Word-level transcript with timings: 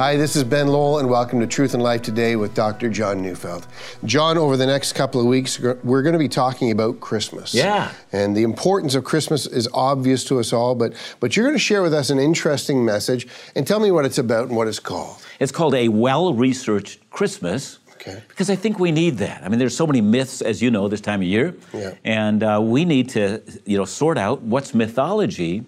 Hi, 0.00 0.16
this 0.16 0.34
is 0.34 0.44
Ben 0.44 0.66
Lowell, 0.66 0.98
and 0.98 1.10
welcome 1.10 1.40
to 1.40 1.46
Truth 1.46 1.74
and 1.74 1.82
Life 1.82 2.00
Today 2.00 2.34
with 2.34 2.54
Dr. 2.54 2.88
John 2.88 3.20
Neufeld. 3.20 3.66
John, 4.06 4.38
over 4.38 4.56
the 4.56 4.64
next 4.64 4.94
couple 4.94 5.20
of 5.20 5.26
weeks, 5.26 5.60
we're 5.60 6.00
going 6.00 6.14
to 6.14 6.18
be 6.18 6.26
talking 6.26 6.70
about 6.70 7.00
Christmas. 7.00 7.52
Yeah. 7.52 7.92
And 8.10 8.34
the 8.34 8.42
importance 8.42 8.94
of 8.94 9.04
Christmas 9.04 9.44
is 9.44 9.68
obvious 9.74 10.24
to 10.24 10.40
us 10.40 10.54
all, 10.54 10.74
but, 10.74 10.94
but 11.20 11.36
you're 11.36 11.44
going 11.44 11.54
to 11.54 11.62
share 11.62 11.82
with 11.82 11.92
us 11.92 12.08
an 12.08 12.18
interesting 12.18 12.82
message 12.82 13.28
and 13.54 13.66
tell 13.66 13.78
me 13.78 13.90
what 13.90 14.06
it's 14.06 14.16
about 14.16 14.48
and 14.48 14.56
what 14.56 14.68
it's 14.68 14.78
called. 14.78 15.22
It's 15.38 15.52
called 15.52 15.74
A 15.74 15.88
Well 15.88 16.32
Researched 16.32 17.10
Christmas. 17.10 17.78
Okay. 17.96 18.22
Because 18.26 18.48
I 18.48 18.56
think 18.56 18.78
we 18.78 18.92
need 18.92 19.18
that. 19.18 19.44
I 19.44 19.50
mean, 19.50 19.58
there's 19.58 19.76
so 19.76 19.86
many 19.86 20.00
myths, 20.00 20.40
as 20.40 20.62
you 20.62 20.70
know, 20.70 20.88
this 20.88 21.02
time 21.02 21.20
of 21.20 21.26
year, 21.26 21.54
Yeah. 21.74 21.92
and 22.04 22.42
uh, 22.42 22.58
we 22.62 22.86
need 22.86 23.10
to, 23.10 23.42
you 23.66 23.76
know, 23.76 23.84
sort 23.84 24.16
out 24.16 24.40
what's 24.40 24.72
mythology 24.72 25.62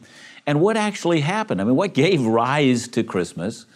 and 0.46 0.62
what 0.62 0.78
actually 0.78 1.20
happened. 1.20 1.60
I 1.60 1.64
mean, 1.64 1.76
what 1.76 1.92
gave 1.92 2.24
rise 2.24 2.88
to 2.88 3.02
Christmas? 3.02 3.66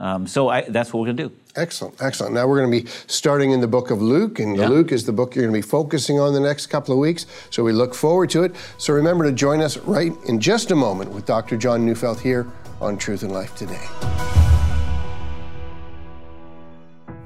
Um, 0.00 0.26
so 0.26 0.48
I, 0.48 0.62
that's 0.62 0.92
what 0.92 1.00
we're 1.00 1.06
going 1.06 1.16
to 1.18 1.28
do. 1.28 1.34
Excellent, 1.56 2.02
excellent. 2.02 2.34
Now 2.34 2.48
we're 2.48 2.58
going 2.58 2.70
to 2.80 2.84
be 2.84 2.90
starting 3.06 3.52
in 3.52 3.60
the 3.60 3.68
book 3.68 3.90
of 3.90 4.02
Luke, 4.02 4.40
and 4.40 4.56
Yeah. 4.56 4.68
Luke 4.68 4.90
is 4.90 5.06
the 5.06 5.12
book 5.12 5.34
you're 5.36 5.44
going 5.44 5.54
to 5.54 5.58
be 5.58 5.68
focusing 5.70 6.18
on 6.18 6.34
the 6.34 6.40
next 6.40 6.66
couple 6.66 6.92
of 6.92 6.98
weeks. 6.98 7.26
So 7.50 7.62
we 7.62 7.72
look 7.72 7.94
forward 7.94 8.28
to 8.30 8.42
it. 8.42 8.56
So 8.76 8.92
remember 8.92 9.24
to 9.24 9.32
join 9.32 9.60
us 9.60 9.76
right 9.78 10.12
in 10.26 10.40
just 10.40 10.72
a 10.72 10.74
moment 10.76 11.10
with 11.12 11.26
Dr. 11.26 11.56
John 11.56 11.86
Neufeld 11.86 12.20
here 12.20 12.46
on 12.80 12.98
Truth 12.98 13.22
and 13.22 13.30
Life 13.32 13.54
Today. 13.54 13.86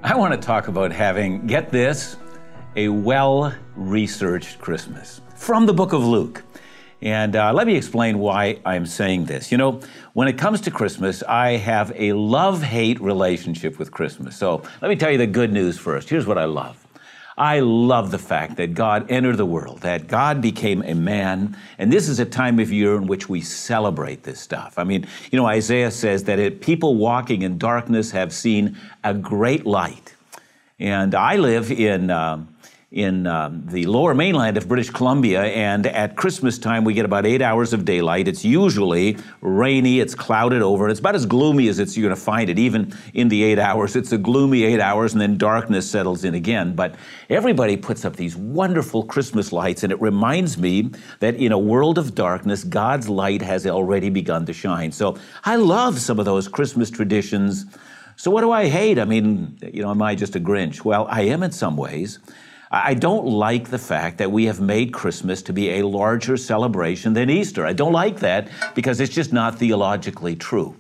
I 0.03 0.15
want 0.15 0.35
to 0.35 0.39
talk 0.41 0.69
about 0.69 0.93
having, 0.93 1.47
get 1.47 1.71
this, 1.71 2.17
a 2.77 2.89
well 2.89 3.53
researched 3.77 4.59
Christmas 4.61 5.21
from 5.37 5.67
the 5.67 5.73
book 5.73 5.93
of 5.93 6.05
Luke. 6.05 6.45
And 7.01 7.37
uh, 7.37 7.53
let 7.53 7.67
me 7.67 7.77
explain 7.77 8.19
why 8.19 8.59
I'm 8.65 8.85
saying 8.85 9.27
this. 9.27 9.53
You 9.53 9.59
know, 9.59 9.81
when 10.15 10.27
it 10.27 10.37
comes 10.37 10.61
to 10.63 10.71
Christmas, 10.71 11.23
I 11.23 11.51
have 11.51 11.93
a 11.95 12.13
love 12.13 12.63
hate 12.63 13.01
relationship 13.01 13.79
with 13.79 13.93
Christmas. 13.93 14.37
So 14.37 14.63
let 14.83 14.89
me 14.89 14.97
tell 14.97 15.11
you 15.11 15.19
the 15.19 15.27
good 15.27 15.53
news 15.53 15.79
first. 15.79 16.09
Here's 16.09 16.27
what 16.27 16.39
I 16.39 16.45
love. 16.45 16.85
I 17.37 17.61
love 17.61 18.11
the 18.11 18.19
fact 18.19 18.57
that 18.57 18.75
God 18.75 19.09
entered 19.09 19.37
the 19.37 19.47
world, 19.47 19.83
that 19.83 20.09
God 20.09 20.43
became 20.43 20.83
a 20.83 20.95
man, 20.95 21.57
and 21.79 21.93
this 21.93 22.09
is 22.09 22.19
a 22.19 22.25
time 22.25 22.59
of 22.59 22.73
year 22.73 22.97
in 22.97 23.07
which 23.07 23.29
we 23.29 23.43
celebrate 23.43 24.25
this 24.25 24.41
stuff. 24.41 24.77
I 24.77 24.83
mean, 24.83 25.07
you 25.31 25.39
know, 25.39 25.47
Isaiah 25.47 25.93
says 25.93 26.25
that 26.25 26.41
it, 26.41 26.61
people 26.61 26.97
walking 26.97 27.43
in 27.43 27.57
darkness 27.57 28.11
have 28.11 28.33
seen 28.33 28.77
a 29.05 29.15
great 29.15 29.65
light. 29.65 30.17
And 30.81 31.15
I 31.15 31.37
live 31.37 31.71
in, 31.71 32.11
um, 32.11 32.49
in 32.91 33.27
um, 33.27 33.67
the 33.67 33.85
lower 33.85 34.15
mainland 34.15 34.57
of 34.57 34.67
British 34.67 34.89
Columbia, 34.89 35.43
and 35.43 35.87
at 35.87 36.17
Christmas 36.17 36.59
time, 36.59 36.85
we 36.85 36.95
get 36.95 37.05
about 37.05 37.27
eight 37.27 37.43
hours 37.43 37.75
of 37.75 37.85
daylight. 37.85 38.27
It's 38.27 38.47
usually 38.47 39.19
rainy, 39.43 40.01
it's 40.01 40.15
clouded 40.15 40.63
over. 40.63 40.85
and 40.85 40.91
It's 40.91 41.01
about 41.01 41.15
as 41.15 41.27
gloomy 41.27 41.69
as 41.69 41.79
it's, 41.79 41.99
you're 41.99 42.09
going 42.09 42.17
to 42.17 42.23
find 42.23 42.49
it, 42.49 42.59
even 42.59 42.95
in 43.13 43.29
the 43.29 43.43
eight 43.45 43.59
hours. 43.59 43.95
It's 43.95 44.13
a 44.13 44.17
gloomy 44.17 44.65
eight 44.65 44.81
hours, 44.81 45.13
and 45.13 45.21
then 45.21 45.37
darkness 45.37 45.91
settles 45.91 46.25
in 46.25 46.35
again. 46.35 46.75
But 46.75 46.95
everybody 47.29 47.77
puts 47.77 48.07
up 48.07 48.17
these 48.17 48.35
wonderful 48.35 49.05
Christmas 49.05 49.53
lights, 49.53 49.83
and 49.83 49.93
it 49.93 50.01
reminds 50.01 50.57
me 50.57 50.91
that 51.21 51.35
in 51.35 51.53
a 51.53 51.59
world 51.59 51.99
of 51.99 52.15
darkness, 52.15 52.65
God's 52.65 53.07
light 53.07 53.43
has 53.43 53.67
already 53.67 54.09
begun 54.09 54.47
to 54.47 54.55
shine. 54.55 54.93
So 54.93 55.19
I 55.45 55.57
love 55.57 56.01
some 56.01 56.19
of 56.19 56.25
those 56.25 56.49
Christmas 56.49 56.91
traditions. 56.91 57.67
So, 58.17 58.31
what 58.31 58.41
do 58.41 58.51
I 58.51 58.67
hate? 58.67 58.99
I 58.99 59.05
mean, 59.05 59.59
you 59.63 59.83
know, 59.83 59.91
am 59.91 60.01
I 60.01 60.15
just 60.15 60.35
a 60.37 60.41
Grinch? 60.41 60.85
Well, 60.85 61.07
I 61.11 61.23
am 61.23 61.43
in 61.43 61.53
some 61.53 61.77
ways. 61.77 62.19
I 62.71 62.93
don't 62.93 63.27
like 63.27 63.71
the 63.71 63.79
fact 63.79 64.19
that 64.19 64.31
we 64.31 64.45
have 64.45 64.61
made 64.61 64.93
Christmas 64.93 65.41
to 65.43 65.55
be 65.55 65.71
a 65.71 65.87
larger 65.87 66.37
celebration 66.37 67.15
than 67.15 67.31
Easter. 67.31 67.65
I 67.65 67.73
don't 67.73 67.93
like 67.93 68.21
that 68.21 68.49
because 68.75 69.01
it's 69.01 69.15
just 69.15 69.33
not 69.33 69.59
theologically 69.59 70.37
true. 70.37 70.77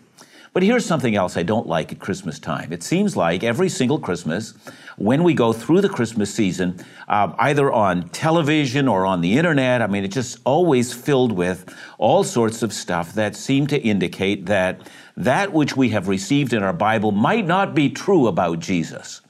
But 0.52 0.62
here's 0.62 0.84
something 0.84 1.14
else 1.14 1.36
I 1.36 1.44
don't 1.44 1.66
like 1.66 1.92
at 1.92 1.98
Christmas 1.98 2.38
time. 2.38 2.72
It 2.72 2.82
seems 2.82 3.16
like 3.16 3.42
every 3.42 3.68
single 3.68 3.98
Christmas, 3.98 4.54
when 4.96 5.22
we 5.22 5.32
go 5.32 5.52
through 5.52 5.80
the 5.80 5.88
Christmas 5.88 6.34
season, 6.34 6.84
uh, 7.06 7.32
either 7.38 7.72
on 7.72 8.08
television 8.10 8.88
or 8.88 9.06
on 9.06 9.20
the 9.20 9.38
internet, 9.38 9.80
I 9.80 9.86
mean, 9.86 10.04
it's 10.04 10.14
just 10.14 10.38
always 10.44 10.92
filled 10.92 11.32
with 11.32 11.74
all 11.96 12.24
sorts 12.24 12.62
of 12.62 12.72
stuff 12.72 13.14
that 13.14 13.36
seem 13.36 13.66
to 13.68 13.78
indicate 13.78 14.46
that 14.46 14.80
that 15.16 15.52
which 15.52 15.76
we 15.76 15.90
have 15.90 16.08
received 16.08 16.52
in 16.52 16.62
our 16.62 16.72
Bible 16.72 17.12
might 17.12 17.46
not 17.46 17.74
be 17.74 17.88
true 17.88 18.26
about 18.26 18.58
Jesus. 18.58 19.20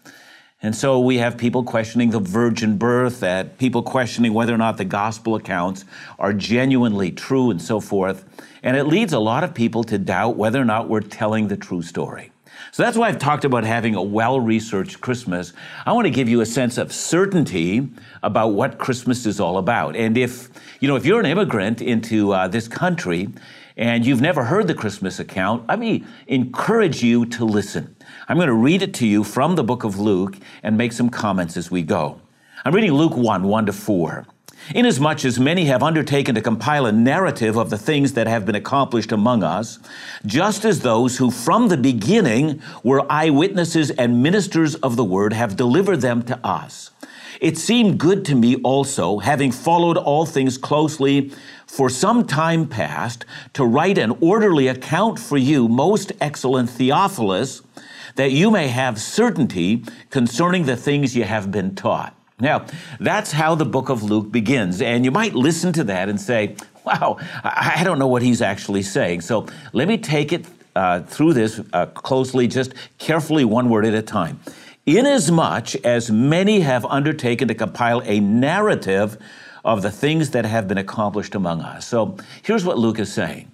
And 0.60 0.74
so 0.74 0.98
we 0.98 1.18
have 1.18 1.38
people 1.38 1.62
questioning 1.62 2.10
the 2.10 2.18
virgin 2.18 2.78
birth, 2.78 3.20
that 3.20 3.58
people 3.58 3.82
questioning 3.82 4.34
whether 4.34 4.52
or 4.52 4.58
not 4.58 4.76
the 4.76 4.84
gospel 4.84 5.36
accounts 5.36 5.84
are 6.18 6.32
genuinely 6.32 7.12
true 7.12 7.50
and 7.50 7.62
so 7.62 7.78
forth. 7.78 8.24
And 8.64 8.76
it 8.76 8.84
leads 8.84 9.12
a 9.12 9.20
lot 9.20 9.44
of 9.44 9.54
people 9.54 9.84
to 9.84 9.98
doubt 9.98 10.36
whether 10.36 10.60
or 10.60 10.64
not 10.64 10.88
we're 10.88 11.00
telling 11.00 11.46
the 11.46 11.56
true 11.56 11.82
story. 11.82 12.32
So 12.72 12.82
that's 12.82 12.96
why 12.96 13.06
I've 13.06 13.20
talked 13.20 13.44
about 13.44 13.62
having 13.62 13.94
a 13.94 14.02
well 14.02 14.40
researched 14.40 15.00
Christmas. 15.00 15.52
I 15.86 15.92
want 15.92 16.06
to 16.06 16.10
give 16.10 16.28
you 16.28 16.40
a 16.40 16.46
sense 16.46 16.76
of 16.76 16.92
certainty 16.92 17.88
about 18.24 18.48
what 18.48 18.78
Christmas 18.78 19.26
is 19.26 19.38
all 19.38 19.58
about. 19.58 19.94
And 19.94 20.18
if, 20.18 20.48
you 20.80 20.88
know, 20.88 20.96
if 20.96 21.06
you're 21.06 21.20
an 21.20 21.26
immigrant 21.26 21.80
into 21.80 22.32
uh, 22.32 22.48
this 22.48 22.66
country 22.66 23.28
and 23.76 24.04
you've 24.04 24.20
never 24.20 24.44
heard 24.44 24.66
the 24.66 24.74
Christmas 24.74 25.20
account, 25.20 25.68
let 25.68 25.78
me 25.78 26.04
encourage 26.26 27.02
you 27.02 27.26
to 27.26 27.44
listen. 27.44 27.94
I'm 28.28 28.36
going 28.36 28.48
to 28.48 28.54
read 28.54 28.82
it 28.82 28.94
to 28.94 29.06
you 29.06 29.24
from 29.24 29.56
the 29.56 29.64
book 29.64 29.84
of 29.84 29.98
Luke 29.98 30.36
and 30.62 30.76
make 30.76 30.92
some 30.92 31.10
comments 31.10 31.56
as 31.56 31.70
we 31.70 31.82
go. 31.82 32.20
I'm 32.64 32.74
reading 32.74 32.92
Luke 32.92 33.16
1 33.16 33.42
1 33.44 33.66
to 33.66 33.72
4. 33.72 34.26
Inasmuch 34.74 35.24
as 35.24 35.38
many 35.40 35.64
have 35.66 35.82
undertaken 35.82 36.34
to 36.34 36.42
compile 36.42 36.84
a 36.84 36.92
narrative 36.92 37.56
of 37.56 37.70
the 37.70 37.78
things 37.78 38.12
that 38.12 38.26
have 38.26 38.44
been 38.44 38.54
accomplished 38.54 39.12
among 39.12 39.42
us, 39.42 39.78
just 40.26 40.64
as 40.64 40.80
those 40.80 41.16
who 41.16 41.30
from 41.30 41.68
the 41.68 41.76
beginning 41.76 42.60
were 42.82 43.10
eyewitnesses 43.10 43.90
and 43.92 44.22
ministers 44.22 44.74
of 44.76 44.96
the 44.96 45.04
word 45.04 45.32
have 45.32 45.56
delivered 45.56 46.02
them 46.02 46.22
to 46.24 46.38
us. 46.46 46.90
It 47.40 47.56
seemed 47.56 47.98
good 47.98 48.24
to 48.26 48.34
me 48.34 48.56
also, 48.56 49.18
having 49.18 49.52
followed 49.52 49.96
all 49.96 50.26
things 50.26 50.58
closely 50.58 51.32
for 51.66 51.88
some 51.88 52.26
time 52.26 52.66
past, 52.66 53.24
to 53.52 53.64
write 53.64 53.96
an 53.96 54.16
orderly 54.20 54.66
account 54.66 55.18
for 55.18 55.36
you, 55.36 55.68
most 55.68 56.12
excellent 56.20 56.68
Theophilus, 56.68 57.62
that 58.16 58.32
you 58.32 58.50
may 58.50 58.68
have 58.68 59.00
certainty 59.00 59.84
concerning 60.10 60.64
the 60.66 60.76
things 60.76 61.16
you 61.16 61.24
have 61.24 61.50
been 61.50 61.74
taught. 61.74 62.14
Now, 62.40 62.66
that's 63.00 63.32
how 63.32 63.54
the 63.56 63.64
book 63.64 63.88
of 63.88 64.02
Luke 64.02 64.30
begins. 64.30 64.80
And 64.80 65.04
you 65.04 65.10
might 65.10 65.34
listen 65.34 65.72
to 65.74 65.84
that 65.84 66.08
and 66.08 66.20
say, 66.20 66.54
wow, 66.84 67.18
I 67.42 67.82
don't 67.84 67.98
know 67.98 68.06
what 68.06 68.22
he's 68.22 68.40
actually 68.40 68.82
saying. 68.82 69.22
So 69.22 69.46
let 69.72 69.88
me 69.88 69.98
take 69.98 70.32
it 70.32 70.46
uh, 70.76 71.00
through 71.00 71.34
this 71.34 71.60
uh, 71.72 71.86
closely, 71.86 72.46
just 72.46 72.74
carefully, 72.98 73.44
one 73.44 73.68
word 73.68 73.84
at 73.84 73.94
a 73.94 74.02
time. 74.02 74.38
Inasmuch 74.86 75.74
as 75.84 76.10
many 76.10 76.60
have 76.60 76.86
undertaken 76.86 77.48
to 77.48 77.54
compile 77.54 78.00
a 78.04 78.20
narrative 78.20 79.18
of 79.64 79.82
the 79.82 79.90
things 79.90 80.30
that 80.30 80.46
have 80.46 80.68
been 80.68 80.78
accomplished 80.78 81.34
among 81.34 81.60
us. 81.60 81.86
So 81.86 82.16
here's 82.42 82.64
what 82.64 82.78
Luke 82.78 82.98
is 82.98 83.12
saying. 83.12 83.50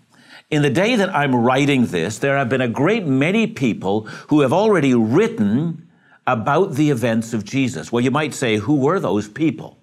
In 0.50 0.62
the 0.62 0.70
day 0.70 0.94
that 0.96 1.14
I'm 1.14 1.34
writing 1.34 1.86
this, 1.86 2.18
there 2.18 2.36
have 2.36 2.48
been 2.48 2.60
a 2.60 2.68
great 2.68 3.06
many 3.06 3.46
people 3.46 4.02
who 4.28 4.40
have 4.40 4.52
already 4.52 4.94
written 4.94 5.88
about 6.26 6.74
the 6.74 6.90
events 6.90 7.32
of 7.32 7.44
Jesus. 7.44 7.90
Well, 7.90 8.04
you 8.04 8.10
might 8.10 8.34
say, 8.34 8.56
who 8.56 8.76
were 8.76 9.00
those 9.00 9.28
people? 9.28 9.78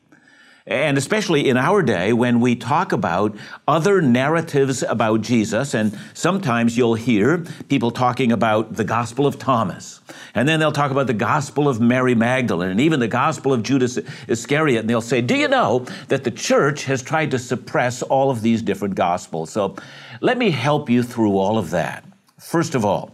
And 0.67 0.95
especially 0.95 1.49
in 1.49 1.57
our 1.57 1.81
day, 1.81 2.13
when 2.13 2.39
we 2.39 2.55
talk 2.55 2.91
about 2.91 3.35
other 3.67 3.99
narratives 3.99 4.83
about 4.83 5.21
Jesus, 5.21 5.73
and 5.73 5.97
sometimes 6.13 6.77
you'll 6.77 6.93
hear 6.93 7.39
people 7.67 7.89
talking 7.89 8.31
about 8.31 8.75
the 8.75 8.83
Gospel 8.83 9.25
of 9.25 9.39
Thomas, 9.39 10.01
and 10.35 10.47
then 10.47 10.59
they'll 10.59 10.71
talk 10.71 10.91
about 10.91 11.07
the 11.07 11.15
Gospel 11.15 11.67
of 11.67 11.81
Mary 11.81 12.13
Magdalene, 12.13 12.69
and 12.69 12.79
even 12.79 12.99
the 12.99 13.07
Gospel 13.07 13.53
of 13.53 13.63
Judas 13.63 13.97
Iscariot, 14.27 14.81
and 14.81 14.89
they'll 14.89 15.01
say, 15.01 15.19
Do 15.19 15.35
you 15.35 15.47
know 15.47 15.87
that 16.09 16.23
the 16.23 16.31
church 16.31 16.85
has 16.85 17.01
tried 17.01 17.31
to 17.31 17.39
suppress 17.39 18.03
all 18.03 18.29
of 18.29 18.43
these 18.43 18.61
different 18.61 18.93
Gospels? 18.93 19.51
So 19.51 19.75
let 20.21 20.37
me 20.37 20.51
help 20.51 20.89
you 20.89 21.01
through 21.01 21.37
all 21.37 21.57
of 21.57 21.71
that. 21.71 22.05
First 22.39 22.75
of 22.75 22.85
all, 22.85 23.13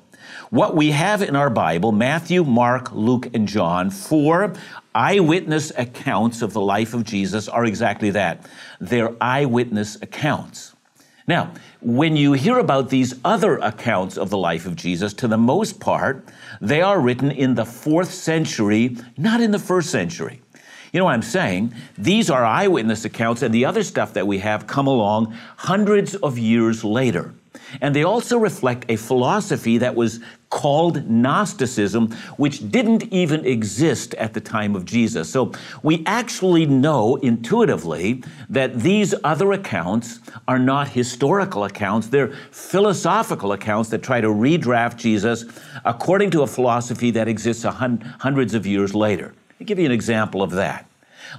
what 0.49 0.75
we 0.75 0.91
have 0.91 1.21
in 1.21 1.35
our 1.35 1.49
Bible, 1.49 1.91
Matthew, 1.93 2.43
Mark, 2.43 2.91
Luke, 2.91 3.33
and 3.33 3.47
John, 3.47 3.89
four 3.89 4.53
eyewitness 4.93 5.71
accounts 5.77 6.41
of 6.41 6.51
the 6.51 6.61
life 6.61 6.93
of 6.93 7.05
Jesus 7.05 7.47
are 7.47 7.65
exactly 7.65 8.09
that. 8.11 8.45
They're 8.79 9.15
eyewitness 9.21 9.95
accounts. 10.01 10.73
Now, 11.27 11.53
when 11.81 12.15
you 12.15 12.33
hear 12.33 12.57
about 12.57 12.89
these 12.89 13.13
other 13.23 13.57
accounts 13.57 14.17
of 14.17 14.29
the 14.29 14.37
life 14.37 14.65
of 14.65 14.75
Jesus, 14.75 15.13
to 15.15 15.27
the 15.27 15.37
most 15.37 15.79
part, 15.79 16.25
they 16.61 16.81
are 16.81 16.99
written 16.99 17.31
in 17.31 17.55
the 17.55 17.65
fourth 17.65 18.13
century, 18.13 18.97
not 19.17 19.41
in 19.41 19.51
the 19.51 19.59
first 19.59 19.89
century. 19.89 20.41
You 20.97 21.01
know 21.01 21.05
what 21.05 21.13
I'm 21.13 21.21
saying? 21.21 21.75
These 21.95 22.31
are 22.31 22.43
eyewitness 22.43 23.05
accounts, 23.05 23.43
and 23.43 23.53
the 23.53 23.65
other 23.65 23.83
stuff 23.83 24.13
that 24.13 24.25
we 24.25 24.39
have 24.39 24.65
come 24.65 24.87
along 24.87 25.37
hundreds 25.57 26.15
of 26.15 26.39
years 26.39 26.83
later. 26.83 27.35
And 27.81 27.95
they 27.95 28.03
also 28.03 28.39
reflect 28.39 28.89
a 28.89 28.95
philosophy 28.95 29.77
that 29.77 29.93
was 29.93 30.21
called 30.49 31.07
Gnosticism, 31.07 32.13
which 32.37 32.71
didn't 32.71 33.13
even 33.13 33.45
exist 33.45 34.15
at 34.15 34.33
the 34.33 34.41
time 34.41 34.75
of 34.75 34.85
Jesus. 34.85 35.29
So 35.29 35.51
we 35.83 36.01
actually 36.07 36.65
know 36.65 37.17
intuitively 37.17 38.23
that 38.49 38.79
these 38.79 39.13
other 39.23 39.51
accounts 39.51 40.19
are 40.47 40.57
not 40.57 40.87
historical 40.87 41.63
accounts, 41.65 42.07
they're 42.07 42.33
philosophical 42.49 43.51
accounts 43.51 43.91
that 43.91 44.01
try 44.01 44.19
to 44.19 44.29
redraft 44.29 44.97
Jesus 44.97 45.45
according 45.85 46.31
to 46.31 46.41
a 46.41 46.47
philosophy 46.47 47.11
that 47.11 47.27
exists 47.27 47.63
hundreds 47.63 48.55
of 48.55 48.65
years 48.65 48.95
later. 48.95 49.35
I'll 49.59 49.65
give 49.65 49.79
you 49.79 49.85
an 49.85 49.91
example 49.91 50.43
of 50.43 50.51
that. 50.51 50.87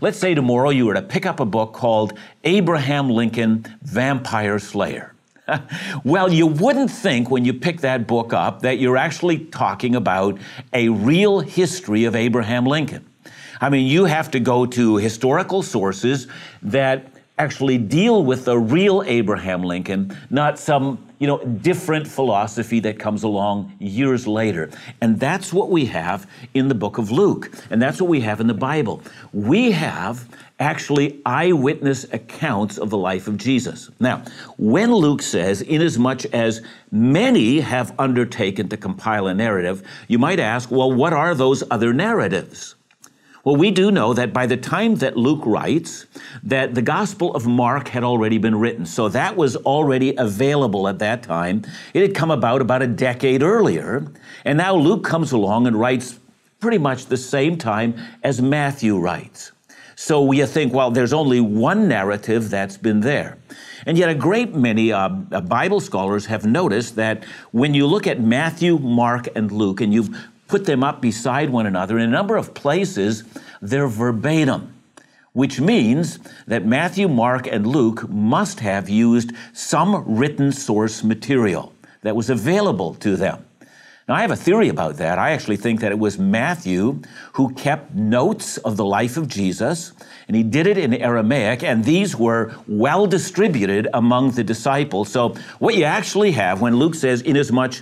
Let's 0.01 0.19
say 0.19 0.35
tomorrow 0.35 0.71
you 0.71 0.87
were 0.87 0.95
to 0.95 1.03
pick 1.03 1.25
up 1.25 1.41
a 1.41 1.45
book 1.45 1.73
called 1.73 2.19
Abraham 2.45 3.09
Lincoln 3.09 3.65
Vampire 3.83 4.59
Slayer. 4.59 5.15
well, 6.05 6.33
you 6.33 6.47
wouldn't 6.47 6.91
think 6.91 7.31
when 7.31 7.45
you 7.45 7.55
pick 7.55 7.81
that 7.81 8.07
book 8.07 8.33
up 8.33 8.63
that 8.63 8.79
you're 8.79 8.97
actually 8.97 9.39
talking 9.47 9.95
about 9.95 10.39
a 10.73 10.89
real 10.89 11.41
history 11.41 12.05
of 12.05 12.17
Abraham 12.17 12.67
Lincoln. 12.67 13.07
I 13.61 13.71
mean, 13.71 13.87
you 13.87 14.05
have 14.05 14.31
to 14.33 14.41
go 14.41 14.67
to 14.67 14.97
historical 14.97 15.63
sources 15.63 16.27
that 16.63 17.07
actually 17.39 17.79
deal 17.79 18.25
with 18.25 18.45
the 18.45 18.59
real 18.59 19.03
Abraham 19.07 19.63
Lincoln, 19.63 20.17
not 20.29 20.59
some 20.59 21.08
you 21.19 21.27
know, 21.27 21.39
different 21.45 22.07
philosophy 22.07 22.81
that 22.81 22.99
comes 22.99 23.23
along 23.23 23.73
years 23.79 24.27
later. 24.27 24.71
And 25.01 25.19
that's 25.19 25.53
what 25.53 25.71
we 25.71 25.87
have 25.87 26.29
in 26.55 26.69
the 26.69 26.75
book 26.75 26.99
of 26.99 27.11
Luke. 27.11 27.51
And 27.71 27.83
that's 27.83 28.01
what 28.01 28.09
we 28.09 28.21
have 28.21 28.41
in 28.41 28.47
the 28.47 28.55
Bible. 28.55 29.03
We 29.33 29.73
have 29.73 30.29
actually 30.61 31.21
eyewitness 31.25 32.05
accounts 32.13 32.79
of 32.79 32.91
the 32.91 32.99
life 32.99 33.29
of 33.29 33.37
Jesus. 33.37 33.91
Now, 34.01 34.25
when 34.57 34.93
Luke 34.93 35.23
says, 35.23 35.63
inasmuch 35.63 36.25
as 36.27 36.63
many 36.91 37.61
have 37.61 37.95
undertaken 37.99 38.69
to 38.71 38.77
compile 38.77 39.29
a 39.29 39.35
narrative, 39.35 39.83
you 40.09 40.19
might 40.19 40.41
ask, 40.41 40.71
well, 40.71 40.93
what 40.93 41.13
are 41.13 41.35
those 41.35 41.63
other 41.71 41.93
narratives? 41.93 42.75
Well, 43.49 43.57
we 43.57 43.71
do 43.71 43.91
know 43.91 44.13
that 44.13 44.35
by 44.35 44.45
the 44.45 44.59
time 44.59 44.97
that 44.97 45.17
Luke 45.17 45.41
writes, 45.47 46.05
that 46.43 46.75
the 46.75 46.83
Gospel 46.83 47.35
of 47.35 47.47
Mark 47.47 47.89
had 47.89 48.05
already 48.05 48.37
been 48.37 48.57
written. 48.57 48.85
So 48.85 49.09
that 49.09 49.39
was 49.39 49.57
already 49.57 50.15
available 50.19 50.87
at 50.87 50.99
that 50.99 51.23
time. 51.23 51.65
It 51.95 52.03
had 52.03 52.15
come 52.15 52.31
about 52.31 52.61
about 52.61 52.83
a 52.83 52.87
decade 52.87 53.43
earlier. 53.43 54.07
And 54.45 54.59
now 54.59 54.77
Luke 54.77 55.03
comes 55.03 55.33
along 55.33 55.67
and 55.67 55.81
writes 55.81 56.21
pretty 56.61 56.77
much 56.77 57.07
the 57.07 57.17
same 57.17 57.57
time 57.57 57.95
as 58.23 58.43
Matthew 58.43 58.99
writes. 58.99 59.53
So 59.97 60.31
you 60.31 60.45
think, 60.45 60.75
well, 60.75 60.91
there's 60.91 61.15
only 61.15 61.41
one 61.41 61.89
narrative 61.89 62.51
that's 62.51 62.77
been 62.77 63.01
there. 63.01 63.39
And 63.87 63.97
yet, 63.97 64.11
a 64.11 64.15
great 64.15 64.55
many 64.55 64.93
uh, 64.93 65.09
Bible 65.09 65.81
scholars 65.81 66.27
have 66.27 66.45
noticed 66.45 66.97
that 66.97 67.25
when 67.53 67.73
you 67.73 67.87
look 67.87 68.07
at 68.07 68.21
Matthew, 68.21 68.77
Mark, 68.79 69.27
and 69.35 69.51
Luke, 69.51 69.81
and 69.81 69.95
you've 69.95 70.15
put 70.49 70.65
them 70.65 70.83
up 70.83 71.01
beside 71.01 71.51
one 71.51 71.67
another. 71.67 71.99
In 71.99 72.09
a 72.09 72.13
number 72.13 72.37
of 72.37 72.55
places, 72.55 73.23
they're 73.63 73.87
verbatim, 73.87 74.75
which 75.33 75.61
means 75.61 76.19
that 76.47 76.67
Matthew, 76.67 77.07
Mark, 77.07 77.47
and 77.47 77.67
Luke 77.67 78.09
must 78.09 78.61
have 78.61 78.89
used 78.89 79.33
some 79.53 80.05
written 80.07 80.51
source 80.51 81.05
material 81.05 81.73
that 82.03 82.17
was 82.17 82.31
available 82.31 82.95
to 82.95 83.17
them. 83.17 83.45
Now, 84.09 84.15
I 84.15 84.23
have 84.23 84.31
a 84.31 84.37
theory 84.37 84.71
about 84.71 84.97
that. 84.97 85.19
I 85.19 85.33
actually 85.33 85.59
think 85.59 85.81
that 85.81 85.93
it 85.93 85.99
was 85.99 86.19
Matthew 86.19 87.03
who 87.35 87.53
kept 87.53 87.95
notes 87.95 88.57
of 88.57 88.79
the 88.79 88.85
life 88.85 89.19
of 89.19 89.29
Jesus, 89.29 89.93
and 90.29 90.35
he 90.35 90.43
did 90.43 90.67
it 90.67 90.79
in 90.79 90.95
Aramaic, 90.95 91.63
and 91.63 91.85
these 91.85 92.17
were 92.17 92.55
well 92.67 93.07
distributed 93.07 93.87
among 93.93 94.31
the 94.31 94.43
disciples. 94.43 95.11
So, 95.11 95.35
what 95.59 95.75
you 95.75 95.85
actually 95.85 96.33
have 96.33 96.63
when 96.63 96.77
Luke 96.77 96.95
says, 96.95 97.21
inasmuch 97.21 97.75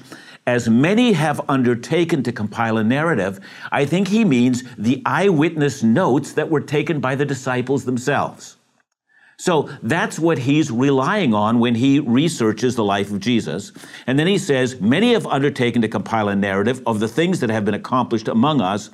as 0.46 0.68
many 0.68 1.12
have 1.12 1.40
undertaken 1.48 2.22
to 2.22 2.32
compile 2.32 2.78
a 2.78 2.84
narrative, 2.84 3.40
I 3.72 3.84
think 3.84 4.08
he 4.08 4.24
means 4.24 4.62
the 4.76 5.02
eyewitness 5.04 5.82
notes 5.82 6.32
that 6.32 6.50
were 6.50 6.60
taken 6.60 7.00
by 7.00 7.16
the 7.16 7.24
disciples 7.24 7.84
themselves. 7.84 8.56
So 9.38 9.68
that's 9.82 10.18
what 10.18 10.38
he's 10.38 10.70
relying 10.70 11.34
on 11.34 11.58
when 11.58 11.74
he 11.74 12.00
researches 12.00 12.74
the 12.74 12.84
life 12.84 13.10
of 13.10 13.20
Jesus. 13.20 13.72
And 14.06 14.18
then 14.18 14.26
he 14.26 14.38
says, 14.38 14.80
Many 14.80 15.12
have 15.12 15.26
undertaken 15.26 15.82
to 15.82 15.88
compile 15.88 16.28
a 16.28 16.36
narrative 16.36 16.80
of 16.86 17.00
the 17.00 17.08
things 17.08 17.40
that 17.40 17.50
have 17.50 17.64
been 17.64 17.74
accomplished 17.74 18.28
among 18.28 18.62
us, 18.62 18.88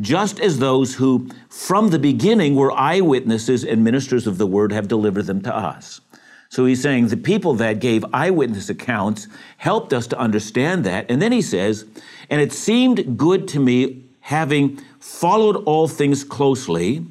just 0.00 0.40
as 0.40 0.58
those 0.58 0.96
who 0.96 1.28
from 1.48 1.88
the 1.88 1.98
beginning 1.98 2.54
were 2.54 2.72
eyewitnesses 2.72 3.64
and 3.64 3.82
ministers 3.82 4.26
of 4.26 4.36
the 4.36 4.46
word 4.46 4.72
have 4.72 4.88
delivered 4.88 5.24
them 5.24 5.40
to 5.42 5.56
us. 5.56 6.02
So 6.50 6.64
he's 6.64 6.80
saying 6.80 7.08
the 7.08 7.16
people 7.16 7.54
that 7.54 7.78
gave 7.78 8.04
eyewitness 8.12 8.70
accounts 8.70 9.28
helped 9.58 9.92
us 9.92 10.06
to 10.08 10.18
understand 10.18 10.84
that. 10.84 11.10
And 11.10 11.20
then 11.20 11.32
he 11.32 11.42
says, 11.42 11.84
and 12.30 12.40
it 12.40 12.52
seemed 12.52 13.18
good 13.18 13.46
to 13.48 13.60
me, 13.60 14.04
having 14.20 14.78
followed 14.98 15.56
all 15.64 15.88
things 15.88 16.24
closely, 16.24 17.04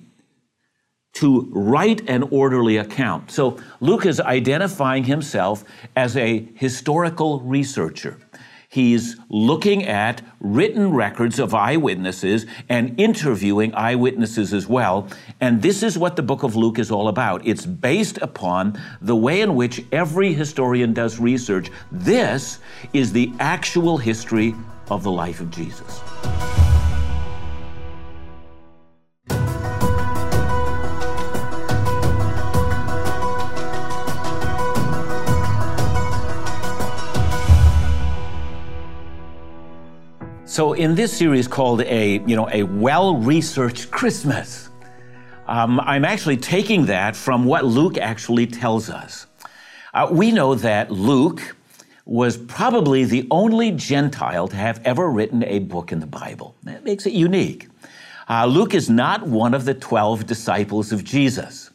to 1.13 1.49
write 1.51 2.07
an 2.07 2.21
orderly 2.29 2.77
account. 2.77 3.31
So 3.31 3.57
Luke 3.79 4.05
is 4.05 4.19
identifying 4.19 5.05
himself 5.05 5.63
as 5.95 6.15
a 6.15 6.47
historical 6.53 7.39
researcher. 7.39 8.19
He's 8.69 9.15
looking 9.29 9.85
at 9.85 10.21
written 10.41 10.91
records 10.91 11.39
of 11.39 11.53
eyewitnesses 11.53 12.45
and 12.67 12.99
interviewing 12.99 13.73
eyewitnesses 13.73 14.53
as 14.53 14.67
well. 14.67 15.07
And 15.39 15.61
this 15.61 15.83
is 15.83 15.97
what 15.97 16.17
the 16.17 16.21
book 16.21 16.43
of 16.43 16.55
Luke 16.57 16.77
is 16.77 16.91
all 16.91 17.07
about. 17.07 17.47
It's 17.47 17.65
based 17.65 18.17
upon 18.17 18.79
the 19.01 19.15
way 19.15 19.39
in 19.39 19.55
which 19.55 19.85
every 19.93 20.33
historian 20.33 20.93
does 20.93 21.17
research. 21.17 21.71
This 21.93 22.59
is 22.91 23.13
the 23.13 23.31
actual 23.39 23.97
history 23.97 24.53
of 24.89 25.01
the 25.01 25.11
life 25.11 25.39
of 25.39 25.49
Jesus. 25.49 26.01
So 40.57 40.73
in 40.73 40.95
this 40.95 41.15
series 41.15 41.47
called 41.47 41.81
a, 41.81 42.17
you 42.25 42.35
know, 42.35 42.49
a 42.51 42.63
well-researched 42.63 43.91
Christmas, 43.91 44.71
um, 45.45 45.79
I'm 45.81 46.03
actually 46.03 46.37
taking 46.37 46.87
that 46.87 47.15
from 47.15 47.45
what 47.45 47.63
Luke 47.63 47.99
actually 47.99 48.47
tells 48.47 48.89
us. 48.89 49.27
Uh, 49.93 50.07
we 50.09 50.31
know 50.31 50.55
that 50.55 50.89
Luke 50.89 51.55
was 52.05 52.37
probably 52.37 53.05
the 53.05 53.27
only 53.29 53.69
Gentile 53.69 54.47
to 54.47 54.55
have 54.55 54.81
ever 54.83 55.11
written 55.11 55.43
a 55.43 55.59
book 55.59 55.91
in 55.91 55.99
the 55.99 56.07
Bible. 56.07 56.55
That 56.63 56.83
makes 56.83 57.05
it 57.05 57.13
unique. 57.13 57.67
Uh, 58.27 58.47
Luke 58.47 58.73
is 58.73 58.89
not 58.89 59.27
one 59.27 59.53
of 59.53 59.63
the 59.63 59.75
12 59.75 60.25
disciples 60.25 60.91
of 60.91 61.03
Jesus. 61.03 61.69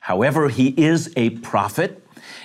However, 0.00 0.48
he 0.48 0.74
is 0.76 1.12
a 1.16 1.30
prophet 1.30 2.03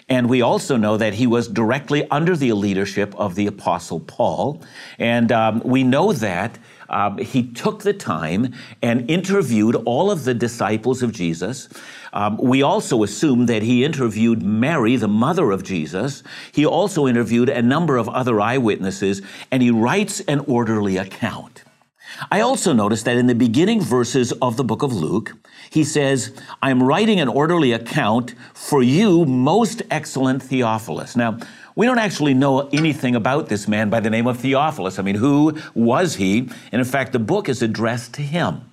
and 0.10 0.30
we 0.30 0.42
also 0.42 0.76
know 0.76 0.98
that 0.98 1.14
he 1.14 1.28
was 1.28 1.48
directly 1.48 2.10
under 2.10 2.36
the 2.36 2.54
leadership 2.54 3.14
of 3.16 3.36
the 3.36 3.48
Apostle 3.48 4.00
Paul. 4.00 4.62
And 4.98 5.32
um, 5.32 5.62
we 5.64 5.84
know 5.84 6.14
that 6.14 6.58
um, 6.90 7.20
he 7.20 7.44
took 7.44 7.84
the 7.84 7.94
time 7.94 8.54
and 8.82 9.10
interviewed 9.10 9.76
all 9.76 10.10
of 10.10 10.24
the 10.24 10.34
disciples 10.34 11.04
of 11.04 11.12
Jesus. 11.12 11.70
Um, 12.14 12.38
we 12.38 12.64
also 12.64 13.04
assume 13.04 13.46
that 13.46 13.62
he 13.62 13.86
interviewed 13.86 14.42
Mary, 14.42 14.96
the 14.96 15.08
mother 15.08 15.52
of 15.52 15.64
Jesus. 15.64 16.24
He 16.52 16.66
also 16.66 17.08
interviewed 17.08 17.50
a 17.50 17.62
number 17.62 17.98
of 17.98 18.10
other 18.10 18.42
eyewitnesses, 18.42 19.22
and 19.52 19.62
he 19.62 19.70
writes 19.70 20.20
an 20.22 20.40
orderly 20.42 20.98
account. 20.98 21.64
I 22.32 22.42
also 22.42 22.74
noticed 22.74 23.06
that 23.06 23.18
in 23.18 23.28
the 23.28 23.36
beginning 23.36 23.82
verses 23.82 24.32
of 24.34 24.58
the 24.58 24.64
book 24.64 24.84
of 24.84 24.94
Luke, 24.94 25.36
he 25.70 25.84
says, 25.84 26.34
I'm 26.62 26.82
writing 26.82 27.20
an 27.20 27.28
orderly 27.28 27.72
account 27.72 28.34
for 28.54 28.82
you, 28.82 29.26
most 29.26 29.82
excellent 29.92 30.42
Theophilus. 30.44 31.16
Now, 31.16 31.38
we 31.76 31.86
don't 31.86 32.00
actually 32.00 32.34
know 32.34 32.68
anything 32.74 33.16
about 33.16 33.48
this 33.48 33.68
man 33.68 33.90
by 33.90 34.00
the 34.00 34.10
name 34.10 34.28
of 34.28 34.40
Theophilus. 34.40 35.00
I 35.00 35.02
mean, 35.02 35.16
who 35.16 35.58
was 35.74 36.16
he? 36.16 36.50
And 36.72 36.80
in 36.80 36.86
fact, 36.86 37.14
the 37.14 37.20
book 37.20 37.48
is 37.48 37.62
addressed 37.62 38.14
to 38.16 38.22
him. 38.22 38.70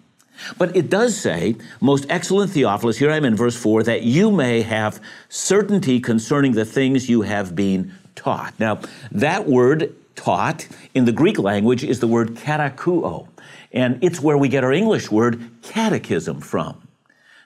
But 0.59 0.75
it 0.77 0.91
does 0.91 1.17
say, 1.17 1.57
most 1.81 2.07
excellent 2.09 2.51
Theophilus, 2.53 2.99
here 2.99 3.11
I'm 3.11 3.25
in 3.25 3.37
verse 3.37 3.57
4, 3.57 3.85
that 3.85 4.03
you 4.03 4.31
may 4.31 4.63
have 4.63 5.01
certainty 5.29 6.01
concerning 6.01 6.53
the 6.53 6.65
things 6.65 7.09
you 7.09 7.23
have 7.23 7.55
been 7.55 7.95
taught. 8.15 8.55
Now, 8.59 8.81
that 9.13 9.47
word 9.47 9.95
taught 10.17 10.67
in 10.95 11.05
the 11.05 11.13
Greek 11.13 11.39
language 11.39 11.85
is 11.85 12.01
the 12.01 12.09
word 12.09 12.35
katakuo, 12.35 13.29
and 13.73 14.03
it's 14.03 14.21
where 14.21 14.37
we 14.37 14.49
get 14.49 14.65
our 14.65 14.73
English 14.73 15.11
word 15.11 15.51
catechism 15.63 16.41
from. 16.41 16.87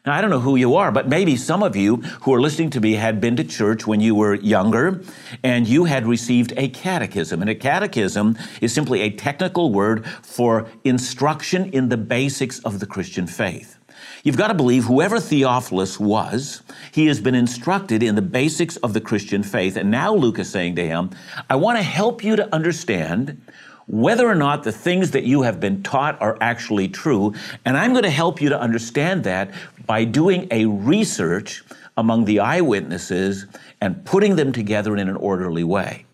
Now, 0.07 0.15
I 0.15 0.23
don't 0.23 0.31
know 0.31 0.41
who 0.41 0.57
you 0.57 0.77
are, 0.77 0.91
but 0.91 1.09
maybe 1.09 1.37
some 1.37 1.63
of 1.63 1.77
you 1.77 1.97
who 2.23 2.33
are 2.33 2.41
listening 2.41 2.71
to 2.71 2.81
me 2.81 2.95
had 2.95 3.21
been 3.21 3.37
to 3.37 3.45
church 3.45 3.87
when 3.87 4.01
you 4.01 4.15
were 4.15 4.35
younger 4.35 5.03
and 5.43 5.69
you 5.69 5.85
had 5.85 6.07
received 6.07 6.55
a 6.57 6.69
catechism. 6.69 7.43
And 7.43 7.51
a 7.51 7.55
catechism 7.55 8.39
is 8.63 8.73
simply 8.73 9.03
a 9.03 9.11
technical 9.11 9.73
word 9.73 10.07
for 10.23 10.71
instruction 10.85 11.69
in 11.71 11.91
the 11.91 11.99
basics 11.99 12.61
of 12.61 12.81
the 12.81 12.87
Christian 12.87 13.27
faith. 13.27 13.77
You've 14.23 14.37
got 14.37 14.49
to 14.49 14.55
believe 14.55 14.85
whoever 14.85 15.19
Theophilus 15.19 15.99
was, 15.99 16.63
he 16.93 17.07
has 17.07 17.21
been 17.21 17.35
instructed 17.35 18.03
in 18.03 18.17
the 18.17 18.23
basics 18.23 18.77
of 18.79 18.93
the 18.93 19.01
Christian 19.01 19.43
faith. 19.43 19.77
And 19.77 19.91
now 19.91 20.15
Luke 20.15 20.39
is 20.39 20.51
saying 20.51 20.77
to 20.77 20.87
him, 20.87 21.11
I 21.49 21.57
want 21.57 21.79
to 21.79 21.83
help 21.83 22.23
you 22.23 22.37
to 22.37 22.55
understand 22.55 23.41
whether 23.87 24.29
or 24.29 24.35
not 24.35 24.63
the 24.63 24.73
things 24.73 25.13
that 25.13 25.25
you 25.25 25.43
have 25.43 25.59
been 25.59 25.83
taught 25.83 26.21
are 26.21 26.37
actually 26.41 26.89
true. 26.89 27.35
And 27.65 27.77
I'm 27.77 27.93
going 27.93 28.05
to 28.05 28.11
help 28.11 28.41
you 28.41 28.51
to 28.51 28.61
understand 28.61 29.25
that 29.25 29.53
by 29.87 30.05
doing 30.05 30.47
a 30.51 30.67
research 30.67 31.65
among 31.97 32.27
the 32.27 32.41
eyewitnesses 32.41 33.47
and 33.81 34.05
putting 34.05 34.37
them 34.37 34.53
together 34.53 34.97
in 34.97 35.09
an 35.09 35.17
orderly 35.17 35.65
way. 35.65 36.05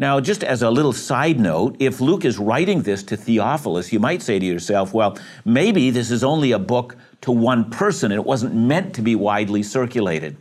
Now, 0.00 0.18
just 0.18 0.42
as 0.42 0.62
a 0.62 0.70
little 0.70 0.94
side 0.94 1.38
note, 1.38 1.76
if 1.78 2.00
Luke 2.00 2.24
is 2.24 2.38
writing 2.38 2.80
this 2.80 3.02
to 3.02 3.18
Theophilus, 3.18 3.92
you 3.92 4.00
might 4.00 4.22
say 4.22 4.38
to 4.38 4.46
yourself, 4.46 4.94
well, 4.94 5.18
maybe 5.44 5.90
this 5.90 6.10
is 6.10 6.24
only 6.24 6.52
a 6.52 6.58
book 6.58 6.96
to 7.20 7.30
one 7.30 7.68
person 7.68 8.10
and 8.10 8.18
it 8.18 8.24
wasn't 8.24 8.54
meant 8.54 8.94
to 8.94 9.02
be 9.02 9.14
widely 9.14 9.62
circulated. 9.62 10.38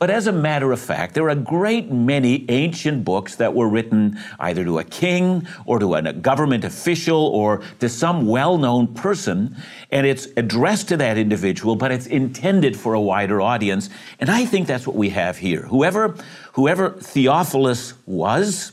But 0.00 0.10
as 0.10 0.26
a 0.26 0.32
matter 0.32 0.72
of 0.72 0.80
fact, 0.80 1.14
there 1.14 1.24
are 1.24 1.28
a 1.30 1.36
great 1.36 1.92
many 1.92 2.46
ancient 2.48 3.04
books 3.04 3.36
that 3.36 3.54
were 3.54 3.68
written 3.68 4.18
either 4.40 4.64
to 4.64 4.78
a 4.78 4.84
king 4.84 5.46
or 5.66 5.78
to 5.78 5.94
a 5.94 6.12
government 6.14 6.64
official 6.64 7.26
or 7.26 7.62
to 7.80 7.88
some 7.88 8.26
well 8.26 8.56
known 8.56 8.94
person, 8.94 9.54
and 9.92 10.06
it's 10.06 10.26
addressed 10.38 10.88
to 10.88 10.96
that 10.96 11.18
individual, 11.18 11.76
but 11.76 11.92
it's 11.92 12.06
intended 12.06 12.78
for 12.78 12.94
a 12.94 13.00
wider 13.00 13.42
audience. 13.42 13.90
And 14.18 14.30
I 14.30 14.46
think 14.46 14.66
that's 14.66 14.86
what 14.86 14.96
we 14.96 15.10
have 15.10 15.36
here. 15.36 15.62
Whoever, 15.66 16.16
whoever 16.54 16.92
Theophilus 16.92 17.92
was, 18.06 18.72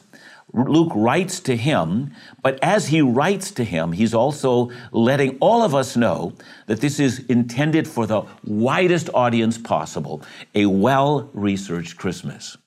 Luke 0.54 0.94
writes 0.96 1.39
to 1.42 1.58
him, 1.58 2.13
but 2.42 2.58
as 2.63 2.88
he 2.88 3.01
writes 3.01 3.51
to 3.51 3.63
him, 3.66 3.92
he's 3.92 4.13
also 4.13 4.72
letting 4.92 5.38
all 5.39 5.62
of 5.62 5.75
us 5.75 5.98
know 5.98 6.34
that 6.68 6.80
this 6.80 7.00
is 7.00 7.20
intended 7.27 7.88
for 7.88 8.08
the 8.08 8.24
widest 8.46 9.10
audience 9.13 9.58
possible, 9.58 10.22
a 10.56 10.66
well 10.66 11.30
researched 11.34 11.98
Christmas. 11.98 12.58